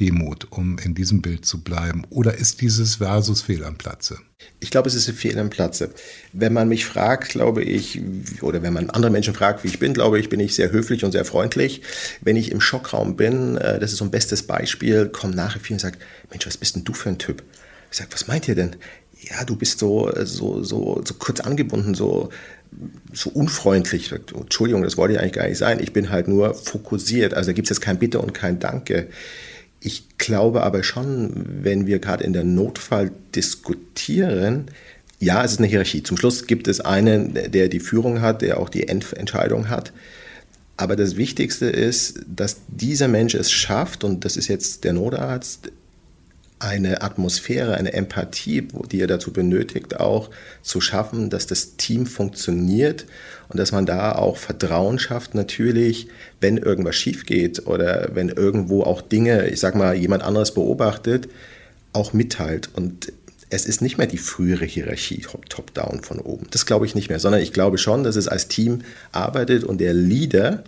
Demut, 0.00 0.46
um 0.50 0.78
in 0.78 0.94
diesem 0.94 1.22
Bild 1.22 1.46
zu 1.46 1.62
bleiben? 1.62 2.04
Oder 2.10 2.34
ist 2.34 2.60
dieses 2.60 2.96
Versus 2.96 3.42
fehl 3.42 3.64
am 3.64 3.78
Platze? 3.78 4.18
Ich 4.60 4.70
glaube, 4.70 4.88
es 4.88 4.94
ist 4.94 5.10
fehl 5.10 5.38
am 5.38 5.48
Platze. 5.48 5.90
Wenn 6.32 6.52
man 6.52 6.68
mich 6.68 6.84
fragt, 6.84 7.30
glaube 7.30 7.62
ich, 7.62 8.02
oder 8.42 8.62
wenn 8.62 8.74
man 8.74 8.90
andere 8.90 9.10
Menschen 9.10 9.34
fragt, 9.34 9.64
wie 9.64 9.68
ich 9.68 9.78
bin, 9.78 9.94
glaube 9.94 10.18
ich, 10.18 10.28
bin 10.28 10.40
ich 10.40 10.54
sehr 10.54 10.70
höflich 10.70 11.04
und 11.04 11.12
sehr 11.12 11.24
freundlich. 11.24 11.82
Wenn 12.20 12.36
ich 12.36 12.52
im 12.52 12.60
Schockraum 12.60 13.16
bin, 13.16 13.56
äh, 13.56 13.78
das 13.78 13.92
ist 13.92 13.98
so 13.98 14.04
ein 14.04 14.10
bestes 14.10 14.42
Beispiel, 14.42 15.08
kommen 15.08 15.34
nachher 15.34 15.60
viele 15.60 15.76
und 15.76 15.80
sagen, 15.80 15.96
Mensch, 16.30 16.46
was 16.46 16.58
bist 16.58 16.76
denn 16.76 16.84
du 16.84 16.92
für 16.92 17.08
ein 17.08 17.18
Typ? 17.18 17.42
Ich 17.90 17.96
sage, 17.96 18.10
was 18.12 18.28
meint 18.28 18.48
ihr 18.48 18.54
denn? 18.54 18.76
Ja, 19.18 19.44
du 19.44 19.56
bist 19.56 19.78
so, 19.78 20.12
so, 20.24 20.62
so, 20.62 21.00
so 21.02 21.14
kurz 21.14 21.40
angebunden, 21.40 21.94
so, 21.94 22.28
so 23.12 23.30
unfreundlich. 23.30 24.12
Entschuldigung, 24.12 24.82
das 24.82 24.98
wollte 24.98 25.14
ich 25.14 25.20
eigentlich 25.20 25.32
gar 25.32 25.48
nicht 25.48 25.58
sein. 25.58 25.80
Ich 25.80 25.94
bin 25.94 26.10
halt 26.10 26.28
nur 26.28 26.54
fokussiert. 26.54 27.32
Also 27.32 27.48
da 27.48 27.52
gibt 27.54 27.66
es 27.66 27.76
jetzt 27.76 27.80
kein 27.80 27.98
Bitte 27.98 28.20
und 28.20 28.34
kein 28.34 28.58
Danke. 28.58 29.08
Ich 29.80 30.18
glaube 30.18 30.62
aber 30.62 30.82
schon, 30.82 31.32
wenn 31.62 31.86
wir 31.86 31.98
gerade 31.98 32.24
in 32.24 32.32
der 32.32 32.44
Notfall 32.44 33.12
diskutieren, 33.34 34.66
ja, 35.18 35.44
es 35.44 35.52
ist 35.52 35.58
eine 35.58 35.66
Hierarchie. 35.66 36.02
Zum 36.02 36.16
Schluss 36.16 36.46
gibt 36.46 36.68
es 36.68 36.80
einen, 36.80 37.34
der 37.34 37.68
die 37.68 37.80
Führung 37.80 38.20
hat, 38.20 38.42
der 38.42 38.60
auch 38.60 38.68
die 38.68 38.88
Entscheidung 38.88 39.68
hat. 39.68 39.92
Aber 40.76 40.94
das 40.94 41.16
Wichtigste 41.16 41.66
ist, 41.66 42.20
dass 42.26 42.56
dieser 42.68 43.08
Mensch 43.08 43.34
es 43.34 43.50
schafft, 43.50 44.04
und 44.04 44.24
das 44.24 44.36
ist 44.36 44.48
jetzt 44.48 44.84
der 44.84 44.92
Notarzt, 44.92 45.72
eine 46.66 47.02
Atmosphäre, 47.02 47.76
eine 47.76 47.92
Empathie, 47.92 48.66
die 48.90 49.00
er 49.00 49.06
dazu 49.06 49.32
benötigt, 49.32 50.00
auch 50.00 50.30
zu 50.62 50.80
schaffen, 50.80 51.30
dass 51.30 51.46
das 51.46 51.76
Team 51.76 52.06
funktioniert 52.06 53.06
und 53.48 53.60
dass 53.60 53.70
man 53.70 53.86
da 53.86 54.12
auch 54.12 54.36
Vertrauen 54.36 54.98
schafft, 54.98 55.34
natürlich, 55.34 56.08
wenn 56.40 56.56
irgendwas 56.56 56.96
schief 56.96 57.24
geht 57.24 57.66
oder 57.66 58.10
wenn 58.14 58.30
irgendwo 58.30 58.82
auch 58.82 59.00
Dinge, 59.00 59.48
ich 59.48 59.60
sag 59.60 59.76
mal, 59.76 59.94
jemand 59.94 60.24
anderes 60.24 60.54
beobachtet, 60.54 61.28
auch 61.92 62.12
mitteilt. 62.12 62.68
Und 62.74 63.12
es 63.48 63.64
ist 63.64 63.80
nicht 63.80 63.96
mehr 63.96 64.08
die 64.08 64.18
frühere 64.18 64.64
Hierarchie 64.64 65.22
top-down 65.48 66.02
von 66.02 66.18
oben. 66.18 66.48
Das 66.50 66.66
glaube 66.66 66.86
ich 66.86 66.96
nicht 66.96 67.10
mehr, 67.10 67.20
sondern 67.20 67.40
ich 67.40 67.52
glaube 67.52 67.78
schon, 67.78 68.02
dass 68.02 68.16
es 68.16 68.26
als 68.26 68.48
Team 68.48 68.80
arbeitet 69.12 69.62
und 69.62 69.80
der 69.80 69.94
Leader, 69.94 70.64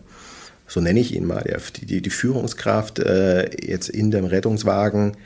so 0.68 0.80
nenne 0.80 1.00
ich 1.00 1.12
ihn 1.12 1.26
mal, 1.26 1.42
der, 1.42 1.60
die, 1.82 2.00
die 2.00 2.10
Führungskraft 2.10 3.00
äh, 3.00 3.50
jetzt 3.66 3.88
in 3.88 4.12
dem 4.12 4.26
Rettungswagen, 4.26 5.16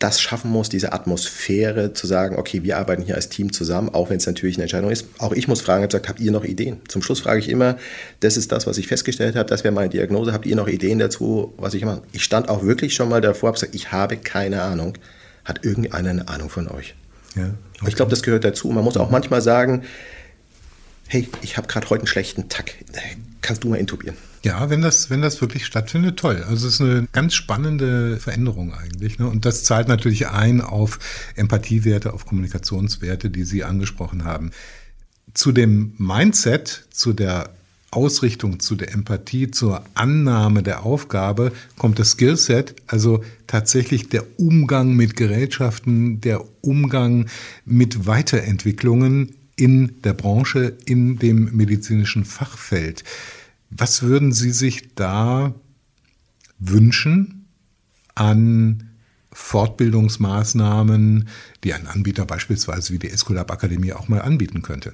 das 0.00 0.18
schaffen 0.20 0.50
muss, 0.50 0.70
diese 0.70 0.94
Atmosphäre 0.94 1.92
zu 1.92 2.06
sagen, 2.06 2.36
okay, 2.36 2.62
wir 2.62 2.78
arbeiten 2.78 3.02
hier 3.02 3.16
als 3.16 3.28
Team 3.28 3.52
zusammen, 3.52 3.90
auch 3.90 4.08
wenn 4.08 4.16
es 4.16 4.26
natürlich 4.26 4.56
eine 4.56 4.62
Entscheidung 4.62 4.90
ist. 4.90 5.06
Auch 5.18 5.32
ich 5.32 5.46
muss 5.46 5.60
fragen, 5.60 5.82
habe 5.82 5.88
gesagt, 5.88 6.08
habt 6.08 6.20
ihr 6.20 6.32
noch 6.32 6.44
Ideen? 6.44 6.80
Zum 6.88 7.02
Schluss 7.02 7.20
frage 7.20 7.38
ich 7.38 7.50
immer, 7.50 7.76
das 8.20 8.38
ist 8.38 8.50
das, 8.50 8.66
was 8.66 8.78
ich 8.78 8.88
festgestellt 8.88 9.36
habe, 9.36 9.48
das 9.48 9.62
wäre 9.62 9.74
meine 9.74 9.90
Diagnose, 9.90 10.32
habt 10.32 10.46
ihr 10.46 10.56
noch 10.56 10.68
Ideen 10.68 10.98
dazu, 10.98 11.52
was 11.58 11.74
ich 11.74 11.84
mache? 11.84 12.02
Ich 12.12 12.24
stand 12.24 12.48
auch 12.48 12.62
wirklich 12.62 12.94
schon 12.94 13.10
mal 13.10 13.20
davor, 13.20 13.48
habe 13.48 13.56
gesagt, 13.56 13.74
ich 13.74 13.92
habe 13.92 14.16
keine 14.16 14.62
Ahnung. 14.62 14.96
Hat 15.44 15.64
irgendeiner 15.64 16.10
eine 16.10 16.28
Ahnung 16.28 16.48
von 16.48 16.68
euch? 16.68 16.94
Ja, 17.34 17.50
okay. 17.76 17.88
Ich 17.88 17.96
glaube, 17.96 18.10
das 18.10 18.22
gehört 18.22 18.44
dazu. 18.44 18.68
Man 18.68 18.84
muss 18.84 18.96
auch 18.96 19.10
manchmal 19.10 19.42
sagen, 19.42 19.84
hey, 21.08 21.28
ich 21.42 21.56
habe 21.56 21.66
gerade 21.66 21.88
heute 21.90 22.02
einen 22.02 22.08
schlechten 22.08 22.48
Tag, 22.48 22.72
kannst 23.42 23.64
du 23.64 23.68
mal 23.68 23.76
intubieren? 23.76 24.16
Ja, 24.42 24.70
wenn 24.70 24.80
das, 24.80 25.10
wenn 25.10 25.20
das 25.20 25.40
wirklich 25.40 25.66
stattfindet, 25.66 26.18
toll. 26.18 26.42
Also 26.48 26.66
es 26.66 26.74
ist 26.74 26.80
eine 26.80 27.06
ganz 27.12 27.34
spannende 27.34 28.16
Veränderung 28.16 28.72
eigentlich. 28.72 29.18
Ne? 29.18 29.26
Und 29.28 29.44
das 29.44 29.64
zahlt 29.64 29.88
natürlich 29.88 30.28
ein 30.28 30.62
auf 30.62 30.98
Empathiewerte, 31.36 32.14
auf 32.14 32.24
Kommunikationswerte, 32.24 33.28
die 33.28 33.44
Sie 33.44 33.64
angesprochen 33.64 34.24
haben. 34.24 34.52
Zu 35.34 35.52
dem 35.52 35.92
Mindset, 35.98 36.86
zu 36.90 37.12
der 37.12 37.50
Ausrichtung, 37.90 38.60
zu 38.60 38.76
der 38.76 38.92
Empathie, 38.94 39.50
zur 39.50 39.82
Annahme 39.94 40.62
der 40.62 40.84
Aufgabe 40.84 41.52
kommt 41.76 41.98
das 41.98 42.12
Skillset, 42.12 42.76
also 42.86 43.22
tatsächlich 43.46 44.08
der 44.08 44.24
Umgang 44.38 44.94
mit 44.94 45.16
Gerätschaften, 45.16 46.20
der 46.20 46.44
Umgang 46.62 47.28
mit 47.64 48.06
Weiterentwicklungen 48.06 49.34
in 49.56 50.00
der 50.02 50.14
Branche, 50.14 50.76
in 50.86 51.18
dem 51.18 51.56
medizinischen 51.56 52.24
Fachfeld. 52.24 53.04
Was 53.70 54.02
würden 54.02 54.32
Sie 54.32 54.50
sich 54.50 54.94
da 54.94 55.54
wünschen 56.58 57.46
an 58.14 58.90
Fortbildungsmaßnahmen, 59.32 61.28
die 61.62 61.72
ein 61.72 61.86
Anbieter 61.86 62.26
beispielsweise 62.26 62.92
wie 62.92 62.98
die 62.98 63.10
Escolab 63.10 63.50
Akademie 63.50 63.92
auch 63.92 64.08
mal 64.08 64.20
anbieten 64.20 64.62
könnte? 64.62 64.92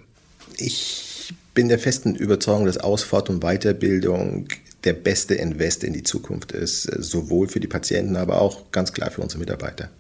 Ich 0.59 1.35
bin 1.55 1.69
der 1.69 1.79
festen 1.79 2.15
Überzeugung, 2.15 2.67
dass 2.67 2.77
Ausfahrt 2.77 3.31
und 3.31 3.41
Weiterbildung 3.41 4.49
der 4.85 4.93
beste 4.93 5.35
Invest 5.35 5.83
in 5.83 5.95
die 5.95 6.03
Zukunft 6.03 6.53
ist, 6.53 6.83
sowohl 6.83 7.49
für 7.49 7.61
die 7.61 7.67
Patienten, 7.67 8.17
aber 8.17 8.41
auch 8.43 8.71
ganz 8.73 8.93
klar 8.93 9.11
für 9.11 9.23
unsere 9.23 9.41
Mitarbeiter. 9.41 9.91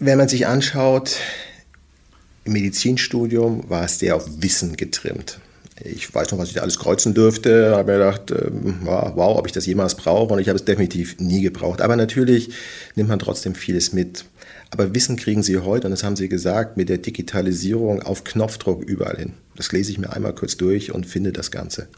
Wenn 0.00 0.18
man 0.18 0.28
sich 0.28 0.46
anschaut, 0.48 1.16
im 2.44 2.52
Medizinstudium 2.52 3.70
war 3.70 3.84
es 3.84 4.00
sehr 4.00 4.16
auf 4.16 4.42
Wissen 4.42 4.76
getrimmt 4.76 5.40
ich 5.84 6.14
weiß 6.14 6.30
noch, 6.32 6.38
was 6.38 6.48
ich 6.48 6.54
da 6.54 6.62
alles 6.62 6.78
kreuzen 6.78 7.12
dürfte. 7.14 7.76
Habe 7.76 7.92
mir 7.92 7.98
gedacht, 7.98 8.30
ähm, 8.30 8.78
wow, 8.84 9.38
ob 9.38 9.46
ich 9.46 9.52
das 9.52 9.66
jemals 9.66 9.94
brauche. 9.94 10.32
Und 10.32 10.40
ich 10.40 10.48
habe 10.48 10.56
es 10.56 10.64
definitiv 10.64 11.18
nie 11.18 11.42
gebraucht. 11.42 11.82
Aber 11.82 11.96
natürlich 11.96 12.50
nimmt 12.94 13.08
man 13.08 13.18
trotzdem 13.18 13.54
vieles 13.54 13.92
mit. 13.92 14.24
Aber 14.70 14.94
Wissen 14.94 15.16
kriegen 15.16 15.42
Sie 15.42 15.58
heute, 15.58 15.86
und 15.86 15.90
das 15.90 16.02
haben 16.02 16.16
Sie 16.16 16.28
gesagt, 16.28 16.76
mit 16.76 16.88
der 16.88 16.98
Digitalisierung 16.98 18.02
auf 18.02 18.24
Knopfdruck 18.24 18.82
überall 18.82 19.16
hin. 19.16 19.34
Das 19.54 19.70
lese 19.72 19.92
ich 19.92 19.98
mir 19.98 20.12
einmal 20.12 20.34
kurz 20.34 20.56
durch 20.56 20.92
und 20.92 21.06
finde 21.06 21.32
das 21.32 21.50
Ganze. 21.50 21.88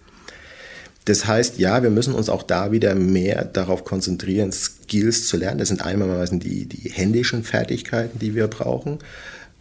Das 1.07 1.27
heißt, 1.27 1.59
ja, 1.59 1.83
wir 1.83 1.89
müssen 1.89 2.13
uns 2.15 2.29
auch 2.29 2.43
da 2.43 2.71
wieder 2.71 2.95
mehr 2.95 3.45
darauf 3.47 3.85
konzentrieren, 3.85 4.53
Skills 4.53 5.27
zu 5.27 5.39
lernen. 5.39 5.59
Das 5.59 5.69
sind 5.69 5.83
einmal 5.83 6.29
die, 6.29 6.67
die 6.67 6.91
händischen 6.91 7.45
Fertigkeiten, 7.45 8.19
die 8.19 8.35
wir 8.35 8.49
brauchen. 8.49 8.99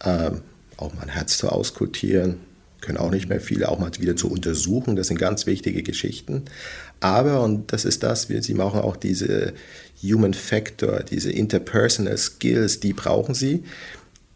Ähm, 0.04 0.42
auch 0.76 0.92
mal 0.92 1.02
ein 1.02 1.08
Herz 1.08 1.38
zu 1.38 1.48
auskultieren, 1.48 2.36
können 2.80 2.98
auch 2.98 3.10
nicht 3.10 3.28
mehr 3.28 3.40
viele, 3.40 3.68
auch 3.68 3.78
mal 3.78 3.90
wieder 3.98 4.16
zu 4.16 4.30
untersuchen. 4.30 4.96
Das 4.96 5.08
sind 5.08 5.18
ganz 5.18 5.46
wichtige 5.46 5.82
Geschichten. 5.82 6.44
Aber, 7.00 7.42
und 7.42 7.72
das 7.72 7.84
ist 7.84 8.02
das, 8.02 8.28
Sie 8.28 8.54
machen 8.54 8.80
auch 8.80 8.96
diese 8.96 9.52
Human 10.02 10.34
Factor, 10.34 11.02
diese 11.02 11.32
Interpersonal 11.32 12.16
Skills, 12.16 12.80
die 12.80 12.92
brauchen 12.92 13.34
Sie. 13.34 13.64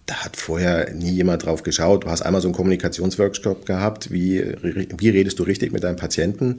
Da 0.06 0.16
hat 0.16 0.36
vorher 0.36 0.92
nie 0.92 1.12
jemand 1.12 1.44
drauf 1.44 1.62
geschaut. 1.62 2.04
Du 2.04 2.10
hast 2.10 2.22
einmal 2.22 2.40
so 2.40 2.48
einen 2.48 2.54
Kommunikationsworkshop 2.54 3.66
gehabt, 3.66 4.10
wie, 4.10 4.44
wie 4.62 5.08
redest 5.08 5.38
du 5.38 5.44
richtig 5.44 5.72
mit 5.72 5.84
deinem 5.84 5.96
Patienten. 5.96 6.56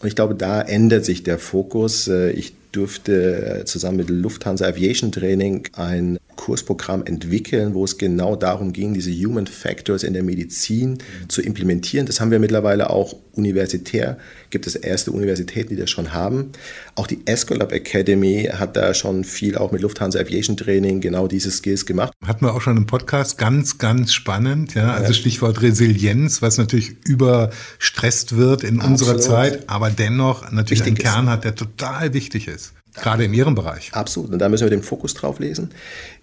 Und 0.00 0.08
ich 0.08 0.16
glaube, 0.16 0.34
da 0.34 0.60
ändert 0.60 1.04
sich 1.04 1.22
der 1.22 1.38
Fokus. 1.38 2.08
Ich 2.08 2.52
durfte 2.72 3.62
zusammen 3.64 3.98
mit 3.98 4.10
Lufthansa 4.10 4.66
Aviation 4.66 5.12
Training 5.12 5.68
ein 5.74 6.18
Kursprogramm 6.50 7.04
entwickeln, 7.06 7.74
wo 7.74 7.84
es 7.84 7.96
genau 7.96 8.34
darum 8.34 8.72
ging, 8.72 8.92
diese 8.92 9.12
Human 9.12 9.46
Factors 9.46 10.02
in 10.02 10.14
der 10.14 10.24
Medizin 10.24 10.98
zu 11.28 11.42
implementieren. 11.42 12.06
Das 12.06 12.20
haben 12.20 12.32
wir 12.32 12.40
mittlerweile 12.40 12.90
auch 12.90 13.14
universitär. 13.34 14.18
Gibt 14.50 14.66
es 14.66 14.74
erste 14.74 15.12
Universitäten, 15.12 15.68
die 15.68 15.76
das 15.76 15.90
schon 15.90 16.12
haben. 16.12 16.50
Auch 16.96 17.06
die 17.06 17.20
Escolab 17.24 17.70
Academy 17.70 18.48
hat 18.52 18.76
da 18.76 18.94
schon 18.94 19.22
viel 19.22 19.56
auch 19.56 19.70
mit 19.70 19.80
Lufthansa 19.82 20.18
Aviation 20.18 20.56
Training 20.56 21.00
genau 21.00 21.28
diese 21.28 21.52
Skills 21.52 21.86
gemacht. 21.86 22.12
Hatten 22.26 22.44
wir 22.44 22.52
auch 22.52 22.62
schon 22.62 22.76
im 22.76 22.86
Podcast. 22.86 23.38
Ganz, 23.38 23.78
ganz 23.78 24.12
spannend. 24.12 24.74
Ja, 24.74 24.92
also 24.94 25.12
Stichwort 25.12 25.62
Resilienz, 25.62 26.42
was 26.42 26.58
natürlich 26.58 26.96
überstresst 27.06 28.36
wird 28.36 28.64
in 28.64 28.80
Absolut. 28.80 28.90
unserer 28.90 29.18
Zeit, 29.20 29.68
aber 29.68 29.90
dennoch 29.90 30.50
natürlich 30.50 30.84
Wichtig 30.84 31.06
einen 31.06 31.14
Kern 31.14 31.30
hat, 31.30 31.44
der 31.44 31.54
total 31.54 32.12
wichtig 32.12 32.48
ist. 32.48 32.72
Gerade 32.94 33.24
in 33.24 33.34
Ihrem 33.34 33.54
Bereich. 33.54 33.90
Absolut. 33.92 34.32
Und 34.32 34.38
da 34.40 34.48
müssen 34.48 34.64
wir 34.64 34.70
den 34.70 34.82
Fokus 34.82 35.14
drauf 35.14 35.38
lesen. 35.38 35.70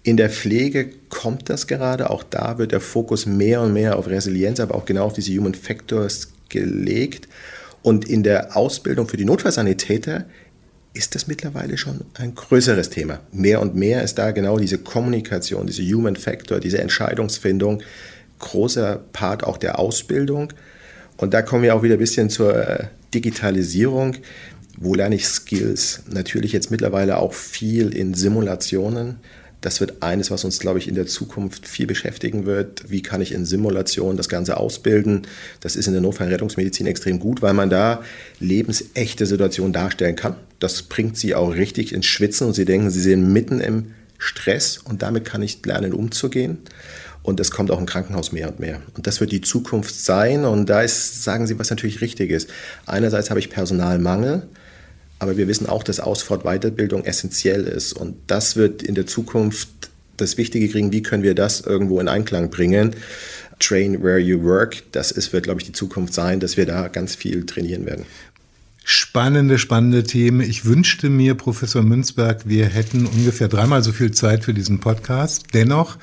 In 0.03 0.17
der 0.17 0.29
Pflege 0.29 0.89
kommt 1.09 1.49
das 1.49 1.67
gerade. 1.67 2.09
Auch 2.09 2.23
da 2.23 2.57
wird 2.57 2.71
der 2.71 2.81
Fokus 2.81 3.25
mehr 3.25 3.61
und 3.61 3.73
mehr 3.73 3.97
auf 3.97 4.07
Resilienz, 4.07 4.59
aber 4.59 4.75
auch 4.75 4.85
genau 4.85 5.05
auf 5.05 5.13
diese 5.13 5.31
Human 5.37 5.53
Factors 5.53 6.33
gelegt. 6.49 7.27
Und 7.83 8.05
in 8.05 8.23
der 8.23 8.57
Ausbildung 8.57 9.07
für 9.07 9.17
die 9.17 9.25
Notfallsanitäter 9.25 10.25
ist 10.93 11.15
das 11.15 11.27
mittlerweile 11.27 11.77
schon 11.77 12.01
ein 12.15 12.35
größeres 12.35 12.89
Thema. 12.89 13.19
Mehr 13.31 13.61
und 13.61 13.75
mehr 13.75 14.03
ist 14.03 14.15
da 14.15 14.31
genau 14.31 14.57
diese 14.57 14.79
Kommunikation, 14.79 15.67
diese 15.67 15.83
Human 15.83 16.15
Factor, 16.15 16.59
diese 16.59 16.79
Entscheidungsfindung 16.79 17.81
großer 18.39 18.99
Part 19.13 19.43
auch 19.43 19.57
der 19.57 19.79
Ausbildung. 19.79 20.53
Und 21.17 21.33
da 21.33 21.41
kommen 21.41 21.63
wir 21.63 21.75
auch 21.75 21.83
wieder 21.83 21.95
ein 21.95 21.99
bisschen 21.99 22.29
zur 22.29 22.55
äh, 22.55 22.85
Digitalisierung. 23.13 24.15
Wo 24.77 24.93
lerne 24.93 25.15
ich 25.15 25.27
Skills? 25.27 26.03
Natürlich 26.07 26.53
jetzt 26.53 26.69
mittlerweile 26.69 27.17
auch 27.17 27.33
viel 27.33 27.95
in 27.95 28.13
Simulationen. 28.13 29.17
Das 29.59 29.79
wird 29.79 30.03
eines, 30.03 30.29
was 30.29 30.43
uns, 30.43 30.59
glaube 30.59 30.77
ich, 30.77 30.87
in 30.87 30.93
der 30.93 31.07
Zukunft 31.07 31.67
viel 31.67 31.87
beschäftigen 31.87 32.45
wird. 32.45 32.91
Wie 32.91 33.01
kann 33.01 33.19
ich 33.19 33.31
in 33.31 33.43
Simulation 33.43 34.15
das 34.15 34.29
Ganze 34.29 34.57
ausbilden? 34.57 35.23
Das 35.61 35.75
ist 35.75 35.87
in 35.87 35.93
der 35.93 36.01
Notfallrettungsmedizin 36.03 36.85
extrem 36.85 37.19
gut, 37.19 37.41
weil 37.41 37.55
man 37.55 37.71
da 37.71 38.03
lebensechte 38.39 39.25
Situationen 39.25 39.73
darstellen 39.73 40.15
kann. 40.15 40.35
Das 40.59 40.83
bringt 40.83 41.17
sie 41.17 41.33
auch 41.33 41.55
richtig 41.55 41.91
ins 41.91 42.05
Schwitzen 42.05 42.45
und 42.45 42.53
sie 42.53 42.65
denken, 42.65 42.91
sie 42.91 43.01
sind 43.01 43.33
mitten 43.33 43.59
im 43.59 43.93
Stress 44.19 44.77
und 44.77 45.01
damit 45.01 45.25
kann 45.25 45.41
ich 45.41 45.65
lernen, 45.65 45.91
umzugehen. 45.93 46.59
Und 47.23 47.39
es 47.39 47.51
kommt 47.51 47.71
auch 47.71 47.79
im 47.79 47.87
Krankenhaus 47.87 48.31
mehr 48.31 48.47
und 48.47 48.59
mehr. 48.59 48.81
Und 48.95 49.05
das 49.05 49.19
wird 49.19 49.31
die 49.31 49.41
Zukunft 49.41 49.93
sein. 49.93 50.45
Und 50.45 50.69
da 50.69 50.81
ist, 50.81 51.23
sagen 51.23 51.45
Sie, 51.45 51.59
was 51.59 51.69
natürlich 51.69 51.99
richtig 51.99 52.31
ist. 52.31 52.49
Einerseits 52.85 53.29
habe 53.29 53.41
ich 53.41 53.49
Personalmangel. 53.49 54.47
Aber 55.19 55.37
wir 55.37 55.47
wissen 55.47 55.67
auch, 55.67 55.83
dass 55.83 55.99
Ausfahrt-Weiterbildung 55.99 57.05
essentiell 57.05 57.63
ist. 57.63 57.93
Und 57.93 58.15
das 58.27 58.55
wird 58.55 58.83
in 58.83 58.95
der 58.95 59.07
Zukunft 59.07 59.69
das 60.17 60.37
Wichtige 60.37 60.67
kriegen, 60.69 60.91
wie 60.91 61.03
können 61.03 61.23
wir 61.23 61.35
das 61.35 61.61
irgendwo 61.61 61.99
in 61.99 62.07
Einklang 62.07 62.49
bringen. 62.49 62.95
Train 63.59 64.03
where 64.03 64.19
you 64.19 64.43
work, 64.43 64.83
das 64.91 65.11
ist, 65.11 65.33
wird, 65.33 65.45
glaube 65.45 65.59
ich, 65.61 65.65
die 65.65 65.73
Zukunft 65.73 66.13
sein, 66.13 66.39
dass 66.39 66.57
wir 66.57 66.65
da 66.65 66.87
ganz 66.87 67.15
viel 67.15 67.45
trainieren 67.45 67.85
werden. 67.85 68.05
Spannende, 68.83 69.57
spannende 69.57 70.03
Themen. 70.03 70.39
Ich 70.41 70.65
wünschte 70.65 71.09
mir, 71.09 71.35
Professor 71.35 71.81
Münzberg, 71.81 72.47
wir 72.47 72.67
hätten 72.67 73.05
ungefähr 73.05 73.47
dreimal 73.47 73.83
so 73.83 73.91
viel 73.91 74.11
Zeit 74.11 74.45
für 74.45 74.53
diesen 74.53 74.79
Podcast. 74.79 75.47
Dennoch 75.53 75.97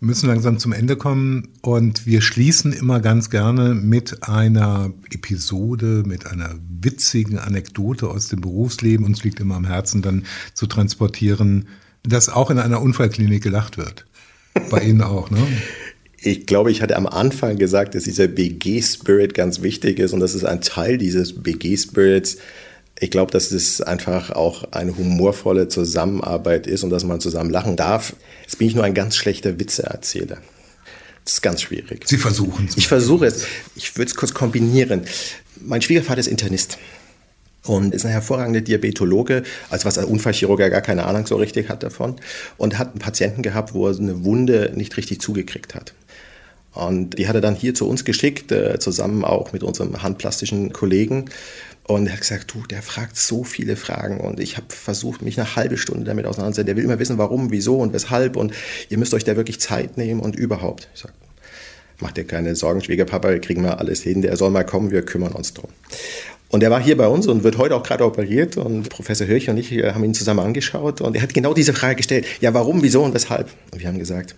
müssen 0.00 0.28
langsam 0.28 0.58
zum 0.58 0.72
Ende 0.72 0.96
kommen 0.96 1.48
und 1.60 2.06
wir 2.06 2.22
schließen 2.22 2.72
immer 2.72 3.00
ganz 3.00 3.28
gerne 3.28 3.74
mit 3.74 4.26
einer 4.26 4.92
Episode, 5.12 6.02
mit 6.06 6.26
einer 6.26 6.54
witzigen 6.80 7.38
Anekdote 7.38 8.08
aus 8.08 8.28
dem 8.28 8.40
Berufsleben. 8.40 9.04
Uns 9.04 9.22
liegt 9.24 9.40
immer 9.40 9.56
am 9.56 9.66
Herzen, 9.66 10.00
dann 10.00 10.24
zu 10.54 10.66
transportieren, 10.66 11.68
dass 12.02 12.30
auch 12.30 12.50
in 12.50 12.58
einer 12.58 12.80
Unfallklinik 12.80 13.42
gelacht 13.42 13.76
wird. 13.76 14.06
Bei 14.70 14.82
Ihnen 14.82 15.02
auch, 15.02 15.30
ne? 15.30 15.46
Ich 16.22 16.46
glaube, 16.46 16.70
ich 16.70 16.82
hatte 16.82 16.96
am 16.96 17.06
Anfang 17.06 17.56
gesagt, 17.56 17.94
dass 17.94 18.04
dieser 18.04 18.28
BG-Spirit 18.28 19.32
ganz 19.34 19.62
wichtig 19.62 19.98
ist 19.98 20.12
und 20.12 20.20
das 20.20 20.34
ist 20.34 20.44
ein 20.44 20.60
Teil 20.60 20.98
dieses 20.98 21.42
BG-Spirits 21.42 22.38
ich 23.00 23.10
glaube, 23.10 23.32
dass 23.32 23.50
es 23.50 23.80
einfach 23.80 24.30
auch 24.30 24.72
eine 24.72 24.96
humorvolle 24.96 25.68
Zusammenarbeit 25.68 26.66
ist 26.66 26.84
und 26.84 26.90
dass 26.90 27.02
man 27.04 27.18
zusammen 27.18 27.50
lachen 27.50 27.76
darf. 27.76 28.14
Jetzt 28.42 28.58
bin 28.58 28.68
ich 28.68 28.74
nur 28.74 28.84
ein 28.84 28.94
ganz 28.94 29.16
schlechter 29.16 29.58
Witzeerzähler. 29.58 30.38
Das 31.24 31.34
ist 31.34 31.40
ganz 31.42 31.62
schwierig. 31.62 32.06
Sie 32.06 32.18
versuchen 32.18 32.66
es. 32.68 32.76
Ich 32.76 32.88
versuche 32.88 33.26
es. 33.26 33.46
Ich 33.74 33.96
würde 33.96 34.10
es 34.10 34.16
kurz 34.16 34.34
kombinieren. 34.34 35.02
Mein 35.60 35.80
Schwiegervater 35.80 36.20
ist 36.20 36.26
Internist 36.26 36.78
und 37.64 37.94
ist 37.94 38.04
ein 38.04 38.12
hervorragender 38.12 38.60
Diabetologe, 38.60 39.44
als 39.70 39.86
was 39.86 39.96
ein 39.96 40.04
Unfallchirurg 40.04 40.58
gar 40.58 40.80
keine 40.82 41.06
Ahnung 41.06 41.26
so 41.26 41.36
richtig 41.36 41.70
hat 41.70 41.82
davon 41.82 42.16
und 42.58 42.78
hat 42.78 42.90
einen 42.90 42.98
Patienten 42.98 43.42
gehabt, 43.42 43.72
wo 43.72 43.88
er 43.88 43.98
eine 43.98 44.24
Wunde 44.24 44.72
nicht 44.74 44.96
richtig 44.98 45.20
zugekriegt 45.20 45.74
hat. 45.74 45.94
Und 46.72 47.18
die 47.18 47.26
hat 47.26 47.34
er 47.34 47.40
dann 47.40 47.56
hier 47.56 47.74
zu 47.74 47.88
uns 47.88 48.04
geschickt, 48.04 48.52
äh, 48.52 48.78
zusammen 48.78 49.24
auch 49.24 49.52
mit 49.52 49.62
unserem 49.62 50.02
handplastischen 50.02 50.72
Kollegen. 50.72 51.24
Und 51.84 52.06
er 52.06 52.12
hat 52.12 52.20
gesagt, 52.20 52.54
du, 52.54 52.62
der 52.68 52.82
fragt 52.82 53.16
so 53.16 53.42
viele 53.42 53.74
Fragen 53.74 54.20
und 54.20 54.38
ich 54.38 54.56
habe 54.56 54.66
versucht, 54.68 55.22
mich 55.22 55.38
eine 55.38 55.56
halbe 55.56 55.76
Stunde 55.76 56.04
damit 56.04 56.24
auseinanderzusetzen. 56.24 56.66
Der 56.66 56.76
will 56.76 56.84
immer 56.84 56.98
wissen, 56.98 57.18
warum, 57.18 57.50
wieso 57.50 57.78
und 57.78 57.92
weshalb 57.92 58.36
und 58.36 58.52
ihr 58.88 58.98
müsst 58.98 59.12
euch 59.12 59.24
da 59.24 59.36
wirklich 59.36 59.60
Zeit 59.60 59.96
nehmen 59.96 60.20
und 60.20 60.36
überhaupt. 60.36 60.88
Ich 60.94 61.00
sage, 61.00 61.14
mach 61.98 62.12
dir 62.12 62.24
keine 62.24 62.54
Sorgen, 62.54 62.80
Schwiegerpapa, 62.80 63.30
wir 63.30 63.40
kriegen 63.40 63.62
wir 63.62 63.80
alles 63.80 64.02
hin. 64.02 64.22
Der 64.22 64.36
soll 64.36 64.50
mal 64.50 64.64
kommen, 64.64 64.92
wir 64.92 65.02
kümmern 65.02 65.32
uns 65.32 65.52
drum. 65.52 65.70
Und 66.48 66.62
er 66.62 66.70
war 66.70 66.80
hier 66.80 66.96
bei 66.96 67.06
uns 67.06 67.26
und 67.26 67.44
wird 67.44 67.58
heute 67.58 67.76
auch 67.76 67.82
gerade 67.82 68.04
operiert 68.04 68.56
und 68.56 68.88
Professor 68.88 69.26
Hirch 69.26 69.48
und 69.48 69.56
ich 69.56 69.70
haben 69.70 70.04
ihn 70.04 70.14
zusammen 70.14 70.40
angeschaut 70.40 71.00
und 71.00 71.14
er 71.14 71.22
hat 71.22 71.34
genau 71.34 71.54
diese 71.54 71.72
Frage 71.72 71.96
gestellt. 71.96 72.26
Ja, 72.40 72.54
warum, 72.54 72.82
wieso 72.82 73.02
und 73.02 73.14
weshalb? 73.14 73.48
Und 73.70 73.80
wir 73.80 73.88
haben 73.88 73.98
gesagt, 73.98 74.34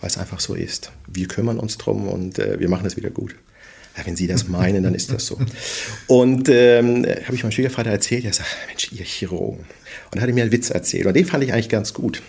weil 0.00 0.08
es 0.08 0.18
einfach 0.18 0.40
so 0.40 0.54
ist. 0.54 0.92
Wir 1.06 1.26
kümmern 1.26 1.58
uns 1.58 1.78
drum 1.78 2.08
und 2.08 2.38
äh, 2.38 2.60
wir 2.60 2.68
machen 2.68 2.86
es 2.86 2.96
wieder 2.96 3.10
gut 3.10 3.34
ja, 3.96 4.06
wenn 4.06 4.16
Sie 4.16 4.26
das 4.26 4.48
meinen, 4.48 4.82
dann 4.82 4.94
ist 4.94 5.12
das 5.12 5.26
so. 5.26 5.38
Und 6.06 6.48
ähm, 6.48 7.04
habe 7.26 7.34
ich 7.34 7.42
meinem 7.42 7.52
Schwiegervater 7.52 7.90
erzählt, 7.90 8.24
er 8.24 8.32
sagt, 8.32 8.48
Mensch, 8.68 8.90
ihr 8.92 9.04
Chirurgen. 9.04 9.60
Und 9.60 9.66
dann 10.14 10.22
hat 10.22 10.28
er 10.28 10.34
mir 10.34 10.42
einen 10.42 10.52
Witz 10.52 10.70
erzählt 10.70 11.06
und 11.06 11.14
den 11.14 11.26
fand 11.26 11.44
ich 11.44 11.52
eigentlich 11.52 11.68
ganz 11.68 11.92
gut. 11.92 12.22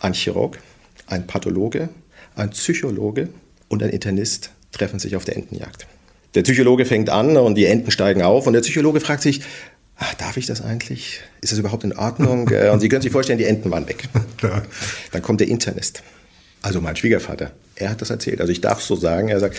Ein 0.00 0.14
Chirurg, 0.14 0.58
ein 1.06 1.26
Pathologe, 1.26 1.88
ein 2.34 2.50
Psychologe 2.50 3.28
und 3.68 3.82
ein 3.82 3.90
Internist 3.90 4.50
treffen 4.72 4.98
sich 4.98 5.16
auf 5.16 5.24
der 5.24 5.36
Entenjagd. 5.36 5.86
Der 6.34 6.42
Psychologe 6.42 6.84
fängt 6.84 7.08
an 7.08 7.36
und 7.36 7.54
die 7.54 7.64
Enten 7.64 7.90
steigen 7.90 8.22
auf 8.22 8.46
und 8.46 8.52
der 8.52 8.60
Psychologe 8.60 9.00
fragt 9.00 9.22
sich, 9.22 9.40
ach, 9.96 10.14
darf 10.14 10.36
ich 10.36 10.46
das 10.46 10.60
eigentlich? 10.60 11.20
Ist 11.40 11.52
das 11.52 11.58
überhaupt 11.58 11.84
in 11.84 11.96
Ordnung? 11.96 12.50
Äh, 12.56 12.70
und 12.70 12.80
Sie 12.80 12.88
können 12.88 13.02
sich 13.02 13.12
vorstellen, 13.12 13.38
die 13.38 13.44
Enten 13.44 13.70
waren 13.70 13.88
weg. 13.88 14.08
Dann 15.12 15.22
kommt 15.22 15.40
der 15.40 15.48
Internist, 15.48 16.02
also 16.62 16.80
mein 16.80 16.96
Schwiegervater. 16.96 17.52
Er 17.76 17.90
hat 17.90 18.02
das 18.02 18.10
erzählt. 18.10 18.40
Also 18.40 18.52
ich 18.52 18.60
darf 18.60 18.82
so 18.82 18.96
sagen, 18.96 19.28
er 19.28 19.40
sagt, 19.40 19.56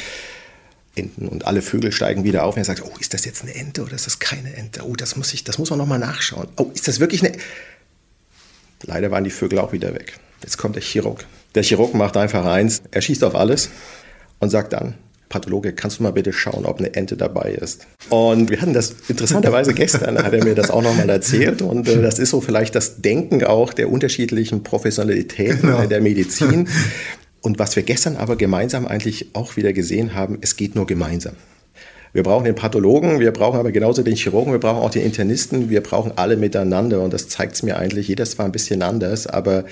Enten 0.97 1.27
und 1.27 1.45
alle 1.45 1.61
Vögel 1.61 1.91
steigen 1.91 2.23
wieder 2.23 2.43
auf 2.43 2.55
und 2.55 2.61
er 2.61 2.65
sagt, 2.65 2.83
oh, 2.83 2.93
ist 2.99 3.13
das 3.13 3.25
jetzt 3.25 3.43
eine 3.43 3.55
Ente 3.55 3.83
oder 3.83 3.93
ist 3.93 4.07
das 4.07 4.19
keine 4.19 4.55
Ente? 4.55 4.81
Oh, 4.83 4.95
das 4.95 5.15
muss 5.15 5.33
ich, 5.33 5.43
das 5.43 5.57
muss 5.57 5.69
man 5.69 5.79
nochmal 5.79 5.99
nachschauen. 5.99 6.47
Oh, 6.57 6.71
ist 6.73 6.87
das 6.87 6.99
wirklich 6.99 7.23
eine... 7.25 7.37
Leider 8.83 9.09
waren 9.09 9.23
die 9.23 9.31
Vögel 9.31 9.59
auch 9.59 9.71
wieder 9.71 9.93
weg. 9.93 10.19
Jetzt 10.43 10.57
kommt 10.57 10.75
der 10.75 10.83
Chirurg. 10.83 11.25
Der 11.55 11.63
Chirurg 11.63 11.93
macht 11.93 12.15
einfach 12.17 12.45
eins, 12.45 12.81
er 12.91 13.01
schießt 13.01 13.23
auf 13.23 13.35
alles 13.35 13.69
und 14.39 14.49
sagt 14.49 14.73
dann, 14.73 14.95
Pathologe, 15.29 15.73
kannst 15.73 15.99
du 15.99 16.03
mal 16.03 16.13
bitte 16.13 16.31
schauen, 16.31 16.65
ob 16.65 16.79
eine 16.79 16.93
Ente 16.93 17.17
dabei 17.17 17.51
ist? 17.51 17.85
Und 18.09 18.49
wir 18.49 18.61
hatten 18.61 18.73
das 18.73 18.95
interessanterweise 19.09 19.73
gestern, 19.73 20.17
hat 20.23 20.33
er 20.33 20.43
mir 20.43 20.55
das 20.55 20.69
auch 20.69 20.81
nochmal 20.81 21.09
erzählt. 21.09 21.61
Und 21.61 21.87
äh, 21.87 22.01
das 22.01 22.19
ist 22.19 22.29
so 22.29 22.39
vielleicht 22.39 22.75
das 22.75 23.01
Denken 23.01 23.43
auch 23.43 23.73
der 23.73 23.91
unterschiedlichen 23.91 24.63
Professionalitäten 24.63 25.61
genau. 25.61 25.85
der 25.85 26.01
Medizin. 26.01 26.69
Und 27.47 27.59
was 27.59 27.77
wir 27.77 27.83
gestern 27.83 28.17
aber 28.17 28.35
gemeinsam 28.35 28.85
eigentlich 28.85 29.27
auch 29.31 29.55
wieder 29.55 29.71
gesehen 29.71 30.13
haben, 30.13 30.37
es 30.41 30.57
geht 30.57 30.75
nur 30.75 30.85
gemeinsam. 30.85 31.37
Wir 32.11 32.21
brauchen 32.21 32.43
den 32.43 32.55
Pathologen, 32.55 33.21
wir 33.21 33.31
brauchen 33.31 33.57
aber 33.57 33.71
genauso 33.71 34.03
den 34.03 34.17
Chirurgen, 34.17 34.51
wir 34.51 34.59
brauchen 34.59 34.81
auch 34.81 34.89
den 34.89 35.03
Internisten, 35.03 35.69
wir 35.69 35.79
brauchen 35.79 36.11
alle 36.17 36.35
miteinander 36.35 37.01
und 37.01 37.13
das 37.13 37.29
zeigt 37.29 37.55
es 37.55 37.63
mir 37.63 37.77
eigentlich. 37.77 38.09
Jeder 38.09 38.25
zwar 38.25 38.45
ein 38.45 38.51
bisschen 38.51 38.81
anders, 38.81 39.27
aber 39.27 39.63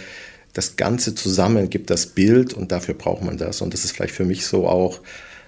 das 0.53 0.77
Ganze 0.77 1.15
zusammen 1.15 1.69
gibt 1.69 1.89
das 1.89 2.07
Bild 2.07 2.53
und 2.53 2.71
dafür 2.71 2.93
braucht 2.93 3.25
man 3.25 3.35
das. 3.37 3.61
Und 3.61 3.73
das 3.73 3.83
ist 3.83 3.91
vielleicht 3.91 4.15
für 4.15 4.23
mich 4.23 4.45
so 4.45 4.69
auch 4.69 5.01